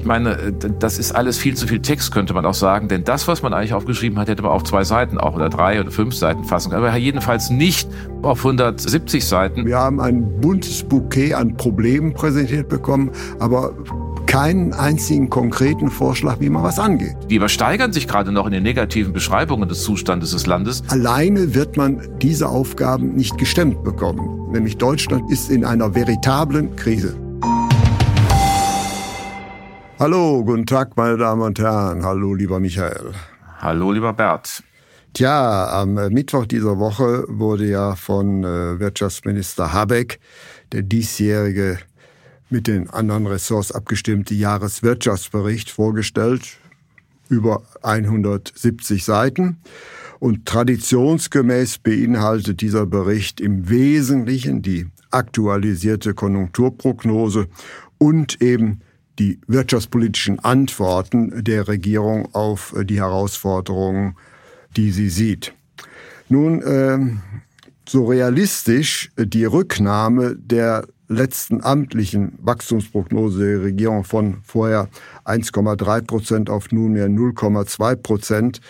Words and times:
Ich 0.00 0.06
meine, 0.06 0.30
äh, 0.30 0.52
das 0.78 0.98
ist 0.98 1.12
alles 1.12 1.36
viel 1.36 1.54
zu 1.54 1.66
viel 1.66 1.80
Text, 1.80 2.10
könnte 2.10 2.32
man 2.32 2.46
auch 2.46 2.54
sagen. 2.54 2.88
Denn 2.88 3.04
das, 3.04 3.28
was 3.28 3.42
man 3.42 3.52
eigentlich 3.52 3.74
aufgeschrieben 3.74 4.18
hat, 4.18 4.28
hätte 4.28 4.42
man 4.42 4.50
auf 4.50 4.64
zwei 4.64 4.82
Seiten 4.82 5.18
auch 5.18 5.34
oder 5.34 5.50
drei 5.50 5.78
oder 5.78 5.90
fünf 5.90 6.14
Seiten 6.14 6.44
fassen 6.44 6.70
können. 6.70 6.82
Aber 6.82 6.96
jedenfalls 6.96 7.50
nicht 7.50 7.86
auf 8.22 8.38
170 8.38 9.22
Seiten. 9.22 9.66
Wir 9.66 9.76
haben 9.76 10.00
ein 10.00 10.40
buntes 10.40 10.82
Bouquet 10.84 11.34
an 11.34 11.54
Problemen 11.54 12.14
präsentiert 12.14 12.70
bekommen, 12.70 13.10
aber 13.40 13.74
keinen 14.24 14.72
einzigen 14.72 15.28
konkreten 15.28 15.90
Vorschlag, 15.90 16.40
wie 16.40 16.48
man 16.48 16.62
was 16.62 16.78
angeht. 16.78 17.16
Die 17.28 17.34
übersteigern 17.34 17.92
sich 17.92 18.08
gerade 18.08 18.32
noch 18.32 18.46
in 18.46 18.52
den 18.52 18.62
negativen 18.62 19.12
Beschreibungen 19.12 19.68
des 19.68 19.82
Zustandes 19.82 20.30
des 20.30 20.46
Landes. 20.46 20.82
Alleine 20.88 21.54
wird 21.54 21.76
man 21.76 22.00
diese 22.22 22.48
Aufgaben 22.48 23.14
nicht 23.16 23.36
gestemmt 23.36 23.84
bekommen. 23.84 24.50
Nämlich 24.50 24.78
Deutschland 24.78 25.30
ist 25.30 25.50
in 25.50 25.62
einer 25.62 25.94
veritablen 25.94 26.74
Krise. 26.74 27.29
Hallo, 30.00 30.42
guten 30.42 30.64
Tag, 30.64 30.96
meine 30.96 31.18
Damen 31.18 31.42
und 31.42 31.58
Herren. 31.58 32.02
Hallo, 32.06 32.32
lieber 32.32 32.58
Michael. 32.58 33.12
Hallo, 33.58 33.92
lieber 33.92 34.14
Bert. 34.14 34.62
Tja, 35.12 35.68
am 35.78 35.92
Mittwoch 35.92 36.46
dieser 36.46 36.78
Woche 36.78 37.26
wurde 37.28 37.66
ja 37.68 37.96
von 37.96 38.42
äh, 38.42 38.80
Wirtschaftsminister 38.80 39.74
Habeck 39.74 40.18
der 40.72 40.80
diesjährige 40.80 41.78
mit 42.48 42.66
den 42.66 42.88
anderen 42.88 43.26
Ressorts 43.26 43.72
abgestimmte 43.72 44.32
Jahreswirtschaftsbericht 44.32 45.70
vorgestellt, 45.70 46.56
über 47.28 47.60
170 47.82 49.04
Seiten. 49.04 49.58
Und 50.18 50.46
traditionsgemäß 50.46 51.76
beinhaltet 51.76 52.62
dieser 52.62 52.86
Bericht 52.86 53.38
im 53.38 53.68
Wesentlichen 53.68 54.62
die 54.62 54.86
aktualisierte 55.10 56.14
Konjunkturprognose 56.14 57.48
und 57.98 58.40
eben 58.40 58.80
die 59.20 59.38
wirtschaftspolitischen 59.46 60.38
Antworten 60.40 61.44
der 61.44 61.68
Regierung 61.68 62.34
auf 62.34 62.74
äh, 62.74 62.84
die 62.84 62.98
Herausforderungen, 62.98 64.16
die 64.76 64.90
sie 64.90 65.10
sieht. 65.10 65.52
Nun, 66.28 66.62
äh, 66.62 66.98
so 67.86 68.06
realistisch 68.06 69.10
die 69.16 69.44
Rücknahme 69.44 70.36
der 70.36 70.86
letzten 71.08 71.62
amtlichen 71.62 72.38
Wachstumsprognose 72.40 73.44
der 73.44 73.62
Regierung 73.62 74.04
von 74.04 74.38
vorher 74.44 74.88
1,3 75.24 76.02
Prozent 76.02 76.50
auf 76.50 76.70
nunmehr 76.70 77.08
0,2 77.08 77.96
Prozent 77.96 78.60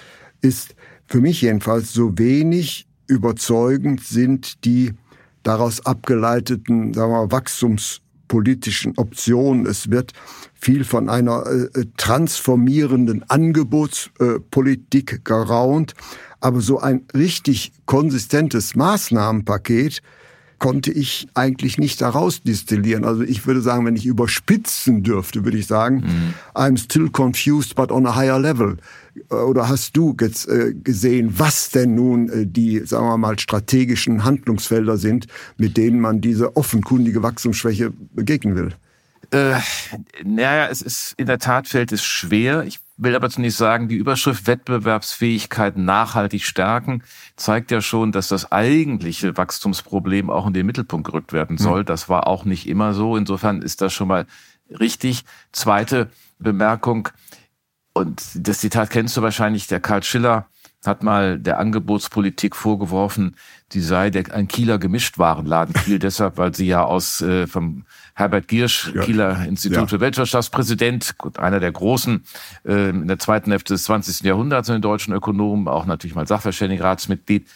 ist 0.40 0.74
für 1.06 1.20
mich 1.20 1.42
jedenfalls 1.42 1.92
so 1.92 2.16
wenig 2.16 2.88
überzeugend 3.06 4.02
sind 4.02 4.64
die 4.64 4.94
daraus 5.42 5.84
abgeleiteten 5.84 6.94
sagen 6.94 7.12
wir, 7.12 7.26
mal, 7.26 7.30
Wachstums 7.30 8.00
politischen 8.30 8.96
Optionen. 8.96 9.66
Es 9.66 9.90
wird 9.90 10.12
viel 10.54 10.84
von 10.84 11.10
einer 11.10 11.44
äh, 11.46 11.84
transformierenden 11.96 13.28
Angebotspolitik 13.28 15.12
äh, 15.12 15.18
geraunt. 15.22 15.94
Aber 16.38 16.60
so 16.60 16.78
ein 16.78 17.02
richtig 17.12 17.72
konsistentes 17.84 18.76
Maßnahmenpaket 18.76 20.00
konnte 20.60 20.92
ich 20.92 21.26
eigentlich 21.34 21.76
nicht 21.76 22.00
daraus 22.00 22.42
destillieren. 22.42 23.04
Also 23.04 23.22
ich 23.22 23.46
würde 23.46 23.62
sagen, 23.62 23.84
wenn 23.84 23.96
ich 23.96 24.06
überspitzen 24.06 25.02
dürfte, 25.02 25.44
würde 25.44 25.58
ich 25.58 25.66
sagen, 25.66 25.96
mhm. 25.96 26.34
I'm 26.54 26.78
still 26.78 27.10
confused, 27.10 27.74
but 27.74 27.90
on 27.90 28.06
a 28.06 28.14
higher 28.14 28.38
level. 28.38 28.76
Äh, 29.30 29.34
oder 29.34 29.68
hast 29.68 29.96
du 29.96 30.16
jetzt 30.20 30.48
äh, 30.48 30.74
gesehen, 30.74 31.34
was 31.38 31.70
denn 31.70 31.94
nun 31.94 32.28
äh, 32.28 32.46
die, 32.46 32.80
sagen 32.80 33.06
wir 33.06 33.18
mal, 33.18 33.38
strategischen 33.38 34.24
Handlungsfelder 34.24 34.96
sind, 34.96 35.26
mit 35.56 35.76
denen 35.76 36.00
man 36.00 36.20
diese 36.20 36.56
offenkundige 36.56 37.22
Wachstumsschwäche 37.22 37.92
begegnen 38.14 38.56
will? 38.56 38.74
Äh, 39.32 39.60
naja, 40.24 40.66
es 40.68 40.82
ist 40.82 41.14
in 41.16 41.26
der 41.26 41.38
Tat 41.38 41.68
fällt 41.68 41.92
es 41.92 42.02
schwer. 42.02 42.64
Ich 42.64 42.80
will 42.96 43.14
aber 43.14 43.30
zunächst 43.30 43.58
sagen, 43.58 43.88
die 43.88 43.96
Überschrift 43.96 44.46
Wettbewerbsfähigkeit 44.46 45.76
nachhaltig 45.76 46.44
stärken 46.44 47.02
zeigt 47.36 47.70
ja 47.70 47.80
schon, 47.80 48.12
dass 48.12 48.28
das 48.28 48.50
eigentliche 48.50 49.36
Wachstumsproblem 49.36 50.30
auch 50.30 50.46
in 50.46 50.52
den 50.52 50.66
Mittelpunkt 50.66 51.06
gerückt 51.06 51.32
werden 51.32 51.58
hm. 51.58 51.62
soll. 51.62 51.84
Das 51.84 52.08
war 52.08 52.26
auch 52.26 52.44
nicht 52.44 52.68
immer 52.68 52.92
so. 52.92 53.16
Insofern 53.16 53.62
ist 53.62 53.80
das 53.80 53.92
schon 53.92 54.08
mal 54.08 54.26
richtig. 54.78 55.24
Zweite 55.52 56.10
Bemerkung, 56.38 57.08
und 58.00 58.22
das 58.34 58.58
Zitat 58.58 58.90
kennst 58.90 59.16
du 59.16 59.22
wahrscheinlich, 59.22 59.66
der 59.66 59.80
Karl 59.80 60.02
Schiller 60.02 60.46
hat 60.86 61.02
mal 61.02 61.38
der 61.38 61.58
Angebotspolitik 61.58 62.56
vorgeworfen, 62.56 63.36
die 63.72 63.80
sei 63.80 64.10
der, 64.10 64.34
ein 64.34 64.48
Kieler 64.48 64.78
Gemischtwarenladen. 64.78 65.74
Kiel 65.74 65.98
deshalb, 66.00 66.38
weil 66.38 66.54
sie 66.54 66.66
ja 66.66 66.84
aus 66.84 67.20
äh, 67.20 67.46
vom 67.46 67.84
Herbert 68.14 68.48
Giersch, 68.48 68.90
ja. 68.94 69.02
Kieler 69.02 69.44
Institut 69.46 69.78
ja. 69.78 69.86
für 69.86 70.00
Weltwirtschaftspräsident, 70.00 71.14
einer 71.36 71.60
der 71.60 71.72
großen 71.72 72.24
äh, 72.66 72.90
in 72.90 73.08
der 73.08 73.18
zweiten 73.18 73.50
Hälfte 73.50 73.74
des 73.74 73.84
20. 73.84 74.22
Jahrhunderts 74.22 74.68
in 74.68 74.76
den 74.76 74.82
deutschen 74.82 75.12
Ökonomen, 75.12 75.68
auch 75.68 75.84
natürlich 75.84 76.14
mal 76.14 76.26
Sachverständigenratsmitglied, 76.26 77.46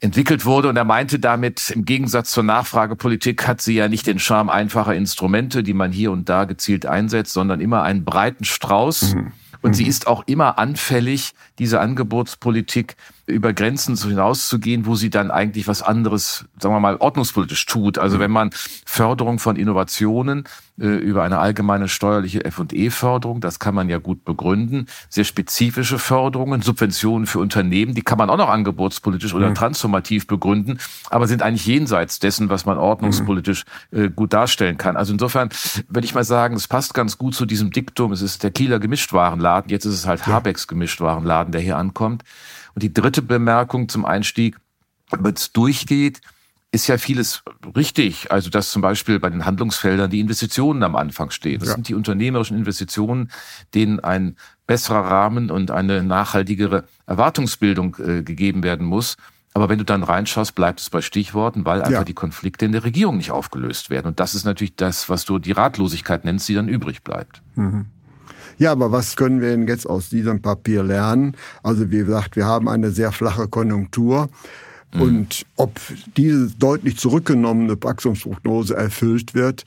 entwickelt 0.00 0.44
wurde. 0.44 0.68
Und 0.68 0.76
er 0.76 0.84
meinte 0.84 1.18
damit, 1.18 1.70
im 1.70 1.84
Gegensatz 1.84 2.30
zur 2.30 2.42
Nachfragepolitik 2.42 3.46
hat 3.46 3.60
sie 3.60 3.74
ja 3.74 3.88
nicht 3.88 4.06
den 4.06 4.18
Charme 4.18 4.50
einfacher 4.50 4.94
Instrumente, 4.94 5.62
die 5.62 5.74
man 5.74 5.92
hier 5.92 6.10
und 6.10 6.28
da 6.28 6.44
gezielt 6.44 6.86
einsetzt, 6.86 7.32
sondern 7.32 7.60
immer 7.60 7.82
einen 7.82 8.04
breiten 8.04 8.44
Strauß. 8.44 9.14
Mhm 9.14 9.32
und 9.62 9.70
mhm. 9.70 9.74
sie 9.74 9.86
ist 9.86 10.06
auch 10.06 10.24
immer 10.26 10.58
anfällig, 10.58 11.32
diese 11.58 11.80
Angebotspolitik 11.80 12.96
über 13.30 13.52
Grenzen 13.52 13.96
hinauszugehen, 13.96 14.86
wo 14.86 14.94
sie 14.94 15.10
dann 15.10 15.30
eigentlich 15.30 15.68
was 15.68 15.82
anderes, 15.82 16.46
sagen 16.58 16.74
wir 16.74 16.80
mal, 16.80 16.96
ordnungspolitisch 16.96 17.66
tut. 17.66 17.98
Also 17.98 18.16
mhm. 18.16 18.20
wenn 18.20 18.30
man 18.30 18.50
Förderung 18.84 19.38
von 19.38 19.56
Innovationen 19.56 20.44
äh, 20.80 20.86
über 20.86 21.22
eine 21.22 21.38
allgemeine 21.38 21.88
steuerliche 21.88 22.44
F&E-Förderung, 22.44 23.40
das 23.40 23.58
kann 23.58 23.74
man 23.74 23.88
ja 23.88 23.98
gut 23.98 24.24
begründen, 24.24 24.86
sehr 25.08 25.24
spezifische 25.24 25.98
Förderungen, 25.98 26.62
Subventionen 26.62 27.26
für 27.26 27.38
Unternehmen, 27.38 27.94
die 27.94 28.02
kann 28.02 28.18
man 28.18 28.30
auch 28.30 28.38
noch 28.38 28.48
angebotspolitisch 28.48 29.34
oder 29.34 29.50
mhm. 29.50 29.54
transformativ 29.54 30.26
begründen, 30.26 30.78
aber 31.10 31.26
sind 31.26 31.42
eigentlich 31.42 31.66
jenseits 31.66 32.18
dessen, 32.18 32.48
was 32.48 32.64
man 32.64 32.78
ordnungspolitisch 32.78 33.64
äh, 33.90 34.08
gut 34.08 34.32
darstellen 34.32 34.78
kann. 34.78 34.96
Also 34.96 35.12
insofern 35.12 35.50
würde 35.88 36.06
ich 36.06 36.14
mal 36.14 36.24
sagen, 36.24 36.56
es 36.56 36.66
passt 36.66 36.94
ganz 36.94 37.18
gut 37.18 37.34
zu 37.34 37.46
diesem 37.46 37.70
Diktum, 37.70 38.12
es 38.12 38.22
ist 38.22 38.42
der 38.42 38.50
Kieler 38.50 38.78
Gemischtwarenladen, 38.78 39.70
jetzt 39.70 39.84
ist 39.84 39.94
es 39.94 40.06
halt 40.06 40.26
Habecks 40.26 40.66
Gemischtwarenladen, 40.66 41.52
der 41.52 41.60
hier 41.60 41.76
ankommt. 41.76 42.24
Und 42.74 42.82
die 42.82 42.92
dritte 42.92 43.22
Bemerkung 43.22 43.88
zum 43.88 44.04
Einstieg, 44.04 44.56
wenn 45.10 45.34
es 45.34 45.52
durchgeht, 45.52 46.20
ist 46.72 46.86
ja 46.86 46.98
vieles 46.98 47.42
richtig. 47.74 48.30
Also, 48.30 48.48
dass 48.48 48.70
zum 48.70 48.82
Beispiel 48.82 49.18
bei 49.18 49.30
den 49.30 49.44
Handlungsfeldern 49.44 50.10
die 50.10 50.20
Investitionen 50.20 50.82
am 50.82 50.94
Anfang 50.94 51.30
stehen. 51.30 51.58
Das 51.58 51.70
ja. 51.70 51.74
sind 51.74 51.88
die 51.88 51.94
unternehmerischen 51.94 52.56
Investitionen, 52.56 53.30
denen 53.74 53.98
ein 53.98 54.36
besserer 54.66 55.04
Rahmen 55.04 55.50
und 55.50 55.70
eine 55.70 56.04
nachhaltigere 56.04 56.84
Erwartungsbildung 57.06 57.96
äh, 57.98 58.22
gegeben 58.22 58.62
werden 58.62 58.86
muss. 58.86 59.16
Aber 59.52 59.68
wenn 59.68 59.78
du 59.78 59.84
dann 59.84 60.04
reinschaust, 60.04 60.54
bleibt 60.54 60.80
es 60.80 60.90
bei 60.90 61.00
Stichworten, 61.00 61.64
weil 61.64 61.80
einfach 61.80 61.92
ja. 61.92 62.04
die 62.04 62.14
Konflikte 62.14 62.66
in 62.66 62.72
der 62.72 62.84
Regierung 62.84 63.16
nicht 63.16 63.32
aufgelöst 63.32 63.90
werden. 63.90 64.06
Und 64.06 64.20
das 64.20 64.36
ist 64.36 64.44
natürlich 64.44 64.76
das, 64.76 65.08
was 65.08 65.24
du 65.24 65.40
die 65.40 65.52
Ratlosigkeit 65.52 66.24
nennst, 66.24 66.48
die 66.48 66.54
dann 66.54 66.68
übrig 66.68 67.02
bleibt. 67.02 67.42
Mhm. 67.56 67.86
Ja, 68.60 68.72
aber 68.72 68.92
was 68.92 69.16
können 69.16 69.40
wir 69.40 69.48
denn 69.48 69.66
jetzt 69.66 69.88
aus 69.88 70.10
diesem 70.10 70.42
Papier 70.42 70.82
lernen? 70.82 71.34
Also 71.62 71.90
wie 71.90 71.96
gesagt, 71.96 72.36
wir 72.36 72.44
haben 72.44 72.68
eine 72.68 72.90
sehr 72.90 73.10
flache 73.10 73.48
Konjunktur. 73.48 74.28
Mhm. 74.92 75.00
Und 75.00 75.46
ob 75.56 75.80
diese 76.18 76.50
deutlich 76.58 76.98
zurückgenommene 76.98 77.82
Wachstumsprognose 77.82 78.76
erfüllt 78.76 79.32
wird, 79.32 79.64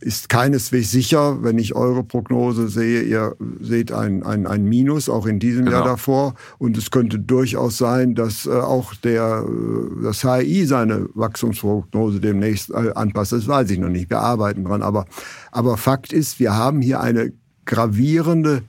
ist 0.00 0.28
keineswegs 0.28 0.90
sicher. 0.90 1.42
Wenn 1.42 1.58
ich 1.58 1.74
eure 1.74 2.04
Prognose 2.04 2.68
sehe, 2.68 3.00
ihr 3.00 3.36
seht 3.58 3.90
ein, 3.90 4.22
ein, 4.22 4.46
ein 4.46 4.64
Minus 4.64 5.08
auch 5.08 5.24
in 5.24 5.38
diesem 5.38 5.64
genau. 5.64 5.78
Jahr 5.78 5.86
davor. 5.86 6.34
Und 6.58 6.76
es 6.76 6.90
könnte 6.90 7.18
durchaus 7.18 7.78
sein, 7.78 8.14
dass 8.14 8.44
äh, 8.44 8.50
auch 8.50 8.94
der, 8.96 9.46
äh, 9.46 10.02
das 10.02 10.24
HI 10.24 10.66
seine 10.66 11.08
Wachstumsprognose 11.14 12.20
demnächst 12.20 12.68
äh, 12.70 12.92
anpasst. 12.94 13.32
Das 13.32 13.48
weiß 13.48 13.70
ich 13.70 13.78
noch 13.78 13.88
nicht. 13.88 14.10
Wir 14.10 14.20
arbeiten 14.20 14.64
dran. 14.64 14.82
Aber, 14.82 15.06
aber 15.52 15.78
Fakt 15.78 16.12
ist, 16.12 16.38
wir 16.38 16.54
haben 16.54 16.82
hier 16.82 17.00
eine 17.00 17.32
gravierende 17.70 18.62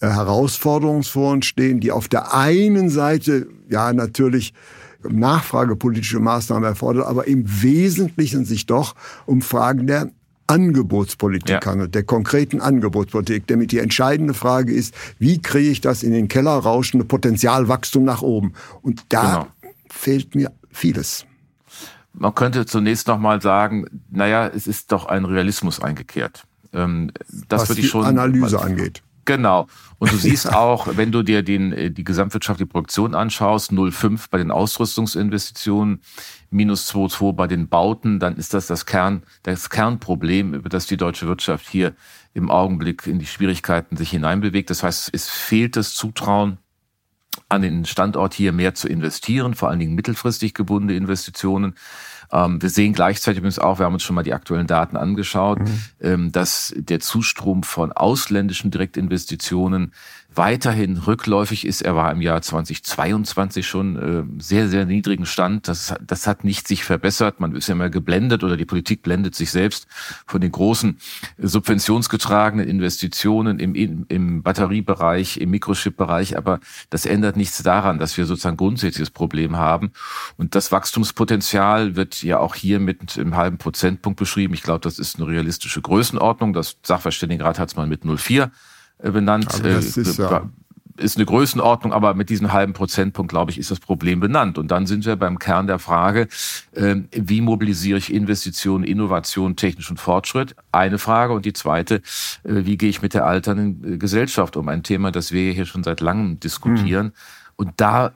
äh, 0.00 0.08
Herausforderungen 0.08 1.02
vor 1.02 1.32
uns 1.32 1.46
stehen, 1.46 1.80
die 1.80 1.90
auf 1.90 2.06
der 2.06 2.34
einen 2.34 2.90
Seite 2.90 3.48
ja 3.68 3.92
natürlich 3.92 4.52
nachfragepolitische 5.02 6.20
Maßnahmen 6.20 6.64
erfordert, 6.64 7.06
aber 7.06 7.26
im 7.26 7.44
Wesentlichen 7.62 8.44
sich 8.44 8.66
doch 8.66 8.94
um 9.26 9.42
Fragen 9.42 9.86
der 9.86 10.10
Angebotspolitik 10.46 11.64
ja. 11.64 11.64
handelt, 11.64 11.94
der 11.94 12.02
konkreten 12.04 12.60
Angebotspolitik, 12.60 13.46
damit 13.46 13.72
die 13.72 13.78
entscheidende 13.78 14.34
Frage 14.34 14.72
ist, 14.72 14.94
wie 15.18 15.40
kriege 15.40 15.70
ich 15.70 15.80
das 15.80 16.02
in 16.02 16.12
den 16.12 16.28
Keller 16.28 16.52
rauschende 16.52 17.06
Potenzialwachstum 17.06 18.04
nach 18.04 18.22
oben? 18.22 18.52
Und 18.82 19.02
da 19.08 19.22
genau. 19.22 19.46
fehlt 19.88 20.34
mir 20.34 20.52
vieles. 20.70 21.24
Man 22.12 22.34
könnte 22.34 22.66
zunächst 22.66 23.08
noch 23.08 23.18
mal 23.18 23.40
sagen, 23.40 23.86
naja, 24.10 24.46
es 24.46 24.66
ist 24.66 24.92
doch 24.92 25.06
ein 25.06 25.24
Realismus 25.24 25.80
eingekehrt. 25.80 26.44
Ähm, 26.72 27.10
das 27.48 27.68
Was 27.68 27.76
die 27.76 27.82
schon, 27.82 28.04
Analyse 28.04 28.60
angeht. 28.60 29.02
Genau. 29.24 29.68
Und 29.98 30.12
du 30.12 30.16
siehst 30.16 30.52
auch, 30.52 30.96
wenn 30.96 31.12
du 31.12 31.22
dir 31.22 31.42
den, 31.42 31.72
äh, 31.72 31.90
die 31.90 32.02
gesamtwirtschaftliche 32.02 32.66
Produktion 32.66 33.14
anschaust, 33.14 33.70
0,5 33.70 34.26
bei 34.30 34.38
den 34.38 34.50
Ausrüstungsinvestitionen, 34.50 36.00
minus 36.50 36.92
2,2 36.92 37.32
bei 37.32 37.46
den 37.46 37.68
Bauten, 37.68 38.18
dann 38.18 38.36
ist 38.36 38.52
das 38.52 38.66
das, 38.66 38.84
Kern, 38.84 39.22
das 39.44 39.70
Kernproblem, 39.70 40.54
über 40.54 40.68
das 40.68 40.86
die 40.86 40.96
deutsche 40.96 41.28
Wirtschaft 41.28 41.68
hier 41.68 41.94
im 42.34 42.50
Augenblick 42.50 43.06
in 43.06 43.18
die 43.18 43.26
Schwierigkeiten 43.26 43.96
sich 43.96 44.10
hineinbewegt. 44.10 44.70
Das 44.70 44.82
heißt, 44.82 45.10
es 45.12 45.28
fehlt 45.28 45.76
das 45.76 45.94
Zutrauen 45.94 46.58
an 47.48 47.62
den 47.62 47.84
Standort 47.84 48.34
hier 48.34 48.52
mehr 48.52 48.74
zu 48.74 48.88
investieren, 48.88 49.54
vor 49.54 49.68
allen 49.68 49.78
Dingen 49.78 49.94
mittelfristig 49.94 50.54
gebundene 50.54 50.96
Investitionen. 50.96 51.74
Ähm, 52.32 52.62
wir 52.62 52.70
sehen 52.70 52.92
gleichzeitig 52.94 53.38
übrigens 53.38 53.58
auch, 53.58 53.78
wir 53.78 53.86
haben 53.86 53.92
uns 53.92 54.02
schon 54.02 54.16
mal 54.16 54.22
die 54.22 54.32
aktuellen 54.32 54.66
Daten 54.66 54.96
angeschaut, 54.96 55.60
mhm. 55.60 55.80
ähm, 56.00 56.32
dass 56.32 56.74
der 56.76 57.00
Zustrom 57.00 57.62
von 57.62 57.92
ausländischen 57.92 58.70
Direktinvestitionen 58.70 59.92
weiterhin 60.34 60.96
rückläufig 60.96 61.66
ist. 61.66 61.82
Er 61.82 61.94
war 61.96 62.10
im 62.10 62.20
Jahr 62.20 62.40
2022 62.40 63.66
schon 63.66 63.96
äh, 63.96 64.42
sehr, 64.42 64.68
sehr 64.68 64.84
niedrigen 64.84 65.26
Stand. 65.26 65.68
Das, 65.68 65.94
das 66.00 66.26
hat 66.26 66.44
nicht 66.44 66.68
sich 66.68 66.84
verbessert. 66.84 67.40
Man 67.40 67.54
ist 67.54 67.68
ja 67.68 67.74
immer 67.74 67.90
geblendet 67.90 68.44
oder 68.44 68.56
die 68.56 68.64
Politik 68.64 69.02
blendet 69.02 69.34
sich 69.34 69.50
selbst 69.50 69.86
von 70.26 70.40
den 70.40 70.52
großen 70.52 70.98
subventionsgetragenen 71.38 72.66
Investitionen 72.66 73.58
im, 73.58 74.06
im 74.08 74.42
Batteriebereich, 74.42 75.38
im 75.38 75.50
Mikrochip-Bereich. 75.50 76.36
Aber 76.36 76.60
das 76.90 77.06
ändert 77.06 77.36
nichts 77.36 77.62
daran, 77.62 77.98
dass 77.98 78.16
wir 78.16 78.26
sozusagen 78.26 78.56
grundsätzliches 78.56 79.10
Problem 79.10 79.56
haben. 79.56 79.92
Und 80.36 80.54
das 80.54 80.72
Wachstumspotenzial 80.72 81.96
wird 81.96 82.22
ja 82.22 82.38
auch 82.38 82.54
hier 82.54 82.80
mit 82.80 83.18
einem 83.18 83.36
halben 83.36 83.58
Prozentpunkt 83.58 84.18
beschrieben. 84.18 84.54
Ich 84.54 84.62
glaube, 84.62 84.80
das 84.80 84.98
ist 84.98 85.16
eine 85.16 85.26
realistische 85.26 85.80
Größenordnung. 85.80 86.52
Das 86.52 86.76
Sachverständigenrat 86.82 87.58
hat 87.58 87.68
es 87.68 87.76
mal 87.76 87.86
mit 87.86 88.04
0,4 88.04 88.50
äh, 89.02 89.10
benannt. 89.10 89.46
Das 89.62 89.96
ist, 89.96 90.18
äh, 90.18 90.22
ja 90.22 90.50
ist 90.96 91.16
eine 91.16 91.26
Größenordnung, 91.26 91.92
aber 91.92 92.14
mit 92.14 92.30
diesem 92.30 92.52
halben 92.52 92.72
Prozentpunkt, 92.72 93.30
glaube 93.30 93.50
ich, 93.50 93.58
ist 93.58 93.70
das 93.70 93.80
Problem 93.80 94.20
benannt. 94.20 94.58
Und 94.58 94.70
dann 94.70 94.86
sind 94.86 95.04
wir 95.04 95.16
beim 95.16 95.38
Kern 95.38 95.66
der 95.66 95.78
Frage, 95.78 96.28
ähm, 96.74 97.08
wie 97.12 97.40
mobilisiere 97.40 97.98
ich 97.98 98.12
Investitionen, 98.12 98.84
Innovation, 98.84 99.56
technischen 99.56 99.96
Fortschritt? 99.96 100.54
Eine 100.70 100.98
Frage. 100.98 101.32
Und 101.32 101.44
die 101.44 101.52
zweite, 101.52 101.96
äh, 102.44 102.64
wie 102.64 102.76
gehe 102.76 102.90
ich 102.90 103.02
mit 103.02 103.14
der 103.14 103.26
alternden 103.26 103.98
Gesellschaft 103.98 104.56
um? 104.56 104.68
Ein 104.68 104.82
Thema, 104.82 105.10
das 105.10 105.32
wir 105.32 105.52
hier 105.52 105.66
schon 105.66 105.82
seit 105.82 106.00
langem 106.00 106.40
diskutieren. 106.40 107.06
Hm. 107.06 107.12
Und 107.56 107.72
da 107.76 108.12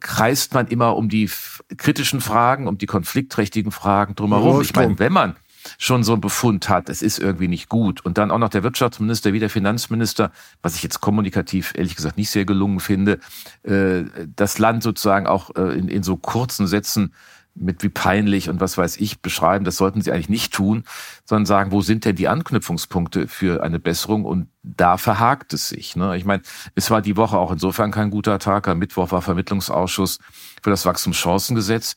kreist 0.00 0.54
man 0.54 0.66
immer 0.68 0.96
um 0.96 1.08
die 1.08 1.30
kritischen 1.76 2.20
Fragen, 2.20 2.68
um 2.68 2.78
die 2.78 2.86
konfliktträchtigen 2.86 3.70
Fragen 3.70 4.14
drumherum. 4.14 4.60
Ich 4.62 4.74
meine, 4.74 4.98
wenn 4.98 5.12
man 5.12 5.36
schon 5.78 6.04
so 6.04 6.12
einen 6.12 6.20
Befund 6.20 6.68
hat, 6.68 6.88
es 6.88 7.02
ist 7.02 7.18
irgendwie 7.18 7.48
nicht 7.48 7.68
gut. 7.68 8.04
Und 8.04 8.18
dann 8.18 8.30
auch 8.30 8.38
noch 8.38 8.48
der 8.48 8.62
Wirtschaftsminister 8.62 9.32
wie 9.32 9.40
der 9.40 9.50
Finanzminister, 9.50 10.30
was 10.62 10.76
ich 10.76 10.82
jetzt 10.82 11.00
kommunikativ 11.00 11.72
ehrlich 11.76 11.96
gesagt 11.96 12.16
nicht 12.16 12.30
sehr 12.30 12.44
gelungen 12.44 12.80
finde, 12.80 13.18
äh, 13.62 14.04
das 14.34 14.58
Land 14.58 14.82
sozusagen 14.82 15.26
auch 15.26 15.54
äh, 15.56 15.78
in, 15.78 15.88
in 15.88 16.02
so 16.02 16.16
kurzen 16.16 16.66
Sätzen 16.66 17.12
mit 17.54 17.82
wie 17.82 17.88
peinlich 17.88 18.48
und 18.48 18.60
was 18.60 18.76
weiß 18.76 18.96
ich 18.96 19.20
beschreiben, 19.20 19.64
das 19.64 19.76
sollten 19.76 20.02
sie 20.02 20.10
eigentlich 20.10 20.28
nicht 20.28 20.52
tun, 20.52 20.84
sondern 21.24 21.46
sagen, 21.46 21.72
wo 21.72 21.82
sind 21.82 22.04
denn 22.04 22.16
die 22.16 22.28
Anknüpfungspunkte 22.28 23.28
für 23.28 23.62
eine 23.62 23.78
Besserung? 23.78 24.24
Und 24.24 24.48
da 24.62 24.96
verhakt 24.96 25.52
es 25.52 25.68
sich. 25.68 25.94
Ne? 25.94 26.16
Ich 26.16 26.24
meine, 26.24 26.42
es 26.74 26.90
war 26.90 27.00
die 27.00 27.16
Woche 27.16 27.38
auch 27.38 27.52
insofern 27.52 27.92
kein 27.92 28.10
guter 28.10 28.38
Tag. 28.38 28.66
Am 28.66 28.78
Mittwoch 28.78 29.12
war 29.12 29.22
Vermittlungsausschuss 29.22 30.18
für 30.62 30.70
das 30.70 30.84
Wachstumschancengesetz 30.84 31.94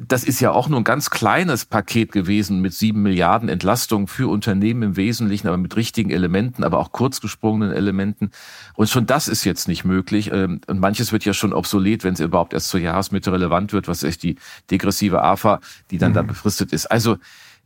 das 0.00 0.24
ist 0.24 0.40
ja 0.40 0.50
auch 0.50 0.68
nur 0.68 0.80
ein 0.80 0.84
ganz 0.84 1.10
kleines 1.10 1.64
Paket 1.64 2.10
gewesen 2.10 2.60
mit 2.60 2.74
sieben 2.74 3.02
Milliarden 3.02 3.48
Entlastung 3.48 4.08
für 4.08 4.28
Unternehmen 4.28 4.82
im 4.82 4.96
Wesentlichen, 4.96 5.46
aber 5.46 5.58
mit 5.58 5.76
richtigen 5.76 6.10
Elementen, 6.10 6.64
aber 6.64 6.78
auch 6.78 6.90
kurzgesprungenen 6.90 7.72
Elementen. 7.72 8.32
Und 8.74 8.88
schon 8.88 9.06
das 9.06 9.28
ist 9.28 9.44
jetzt 9.44 9.68
nicht 9.68 9.84
möglich. 9.84 10.30
Ähm, 10.32 10.60
und 10.66 10.80
manches 10.80 11.12
wird 11.12 11.24
ja 11.24 11.34
schon 11.34 11.52
obsolet, 11.52 12.02
wenn 12.02 12.14
es 12.14 12.20
überhaupt 12.20 12.52
erst 12.52 12.68
zur 12.68 12.80
Jahresmitte 12.80 13.30
relevant 13.32 13.72
wird, 13.72 13.86
was 13.86 14.02
echt 14.02 14.24
die 14.24 14.36
degressive 14.70 15.22
AFA, 15.22 15.60
die 15.92 15.98
dann 15.98 16.12
mhm. 16.12 16.16
da 16.16 16.22
befristet 16.22 16.72
ist. 16.72 16.86
Also 16.86 17.18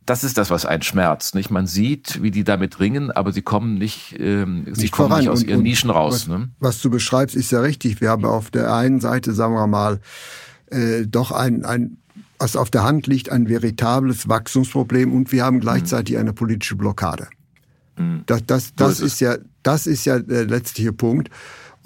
das 0.05 0.23
ist 0.23 0.37
das, 0.37 0.51
was 0.51 0.67
einen 0.67 0.83
schmerzt. 0.83 1.33
Nicht? 1.33 1.49
Man 1.49 1.65
sieht, 1.65 2.21
wie 2.21 2.29
die 2.29 2.43
damit 2.43 2.79
ringen, 2.79 3.09
aber 3.09 3.31
sie 3.31 3.41
kommen 3.41 3.75
nicht, 3.79 4.15
ähm, 4.19 4.65
nicht 4.65 4.77
sie 4.77 4.89
kommen 4.89 5.09
voran. 5.09 5.21
nicht 5.21 5.29
aus 5.29 5.41
ihren 5.41 5.57
und, 5.57 5.63
Nischen 5.63 5.89
raus. 5.89 6.13
Was, 6.13 6.27
ne? 6.27 6.49
was 6.59 6.81
du 6.81 6.91
beschreibst, 6.91 7.35
ist 7.35 7.51
ja 7.51 7.61
richtig. 7.61 8.01
Wir 8.01 8.11
haben 8.11 8.25
auf 8.25 8.51
der 8.51 8.71
einen 8.71 8.99
Seite, 8.99 9.33
sagen 9.33 9.55
wir 9.55 9.65
mal, 9.65 9.99
äh, 10.71 11.05
doch 11.05 11.31
ein, 11.31 11.65
ein 11.65 11.97
was 12.37 12.55
auf 12.55 12.69
der 12.69 12.83
Hand 12.83 13.07
liegt, 13.07 13.31
ein 13.31 13.47
veritables 13.47 14.27
Wachstumsproblem 14.27 15.13
und 15.13 15.31
wir 15.31 15.45
haben 15.45 15.59
gleichzeitig 15.59 16.15
mhm. 16.15 16.21
eine 16.21 16.33
politische 16.33 16.75
Blockade. 16.75 17.27
Mhm. 17.97 18.23
Das, 18.25 18.45
das, 18.45 18.75
das, 18.75 18.99
ist 18.99 19.21
ja, 19.21 19.37
das 19.63 19.87
ist 19.87 20.05
ja 20.05 20.19
der 20.19 20.45
letztliche 20.45 20.93
Punkt. 20.93 21.29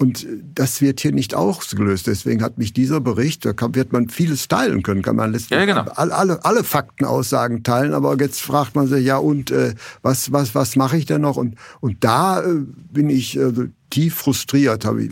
Und 0.00 0.26
das 0.54 0.80
wird 0.80 1.00
hier 1.00 1.12
nicht 1.12 1.34
ausgelöst. 1.34 2.06
Deswegen 2.06 2.42
hat 2.42 2.56
mich 2.56 2.72
dieser 2.72 3.00
Bericht, 3.00 3.44
da 3.44 3.52
kann, 3.52 3.74
wird 3.74 3.92
man 3.92 4.08
vieles 4.08 4.48
teilen 4.48 4.82
können, 4.82 5.02
kann 5.02 5.14
man 5.14 5.36
ja, 5.50 5.64
genau. 5.66 5.82
alle, 5.94 6.14
alle, 6.14 6.42
alle 6.42 6.64
Faktenaussagen 6.64 7.64
teilen. 7.64 7.92
Aber 7.92 8.16
jetzt 8.18 8.40
fragt 8.40 8.74
man 8.74 8.86
sich, 8.86 9.04
ja, 9.04 9.18
und 9.18 9.50
äh, 9.50 9.74
was, 10.00 10.32
was, 10.32 10.54
was 10.54 10.74
mache 10.74 10.96
ich 10.96 11.04
denn 11.04 11.20
noch? 11.20 11.36
Und, 11.36 11.56
und 11.80 12.02
da 12.02 12.40
äh, 12.40 12.60
bin 12.90 13.10
ich 13.10 13.36
äh, 13.36 13.52
tief 13.90 14.14
frustriert, 14.14 14.86
habe 14.86 15.04
ich 15.04 15.10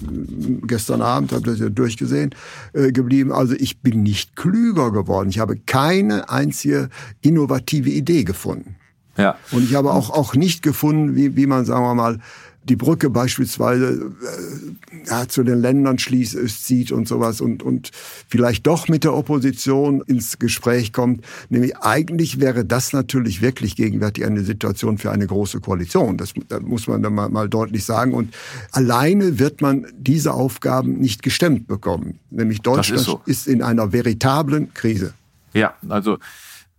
gestern 0.66 1.02
Abend, 1.02 1.32
habe 1.32 1.42
das 1.42 1.58
ja 1.58 1.68
durchgesehen, 1.68 2.34
äh, 2.72 2.90
geblieben. 2.90 3.30
Also 3.30 3.56
ich 3.58 3.82
bin 3.82 4.02
nicht 4.02 4.36
klüger 4.36 4.90
geworden. 4.90 5.28
Ich 5.28 5.38
habe 5.38 5.58
keine 5.58 6.30
einzige 6.30 6.88
innovative 7.20 7.90
Idee 7.90 8.24
gefunden. 8.24 8.76
Ja. 9.18 9.36
Und 9.50 9.64
ich 9.64 9.74
habe 9.74 9.92
auch, 9.92 10.08
auch 10.08 10.34
nicht 10.34 10.62
gefunden, 10.62 11.14
wie, 11.14 11.36
wie 11.36 11.46
man, 11.46 11.66
sagen 11.66 11.84
wir 11.84 11.94
mal, 11.94 12.20
die 12.68 12.76
Brücke 12.76 13.10
beispielsweise 13.10 14.12
äh, 14.22 15.08
ja, 15.08 15.28
zu 15.28 15.42
den 15.42 15.60
Ländern 15.60 15.98
schließt, 15.98 16.36
zieht 16.64 16.92
und 16.92 17.08
sowas 17.08 17.40
und, 17.40 17.62
und 17.62 17.90
vielleicht 18.28 18.66
doch 18.66 18.88
mit 18.88 19.04
der 19.04 19.14
Opposition 19.14 20.02
ins 20.02 20.38
Gespräch 20.38 20.92
kommt. 20.92 21.24
Nämlich 21.48 21.76
eigentlich 21.78 22.40
wäre 22.40 22.64
das 22.64 22.92
natürlich 22.92 23.42
wirklich 23.42 23.76
gegenwärtig 23.76 24.24
eine 24.24 24.44
Situation 24.44 24.98
für 24.98 25.10
eine 25.10 25.26
große 25.26 25.60
Koalition. 25.60 26.16
Das, 26.16 26.34
das 26.48 26.62
muss 26.62 26.86
man 26.86 27.02
dann 27.02 27.14
mal, 27.14 27.28
mal 27.28 27.48
deutlich 27.48 27.84
sagen. 27.84 28.14
Und 28.14 28.34
alleine 28.72 29.38
wird 29.38 29.60
man 29.60 29.86
diese 29.96 30.34
Aufgaben 30.34 30.98
nicht 30.98 31.22
gestemmt 31.22 31.66
bekommen. 31.66 32.18
Nämlich 32.30 32.60
Deutschland 32.60 33.00
ist, 33.00 33.06
so. 33.06 33.20
ist 33.26 33.48
in 33.48 33.62
einer 33.62 33.92
veritablen 33.92 34.74
Krise. 34.74 35.14
Ja, 35.54 35.74
also 35.88 36.18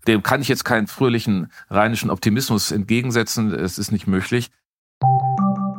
dem 0.07 0.23
kann 0.23 0.41
ich 0.41 0.47
jetzt 0.47 0.65
keinen 0.65 0.87
fröhlichen 0.87 1.51
rheinischen 1.69 2.09
Optimismus 2.09 2.71
entgegensetzen. 2.71 3.53
Es 3.53 3.77
ist 3.77 3.91
nicht 3.91 4.07
möglich. 4.07 4.49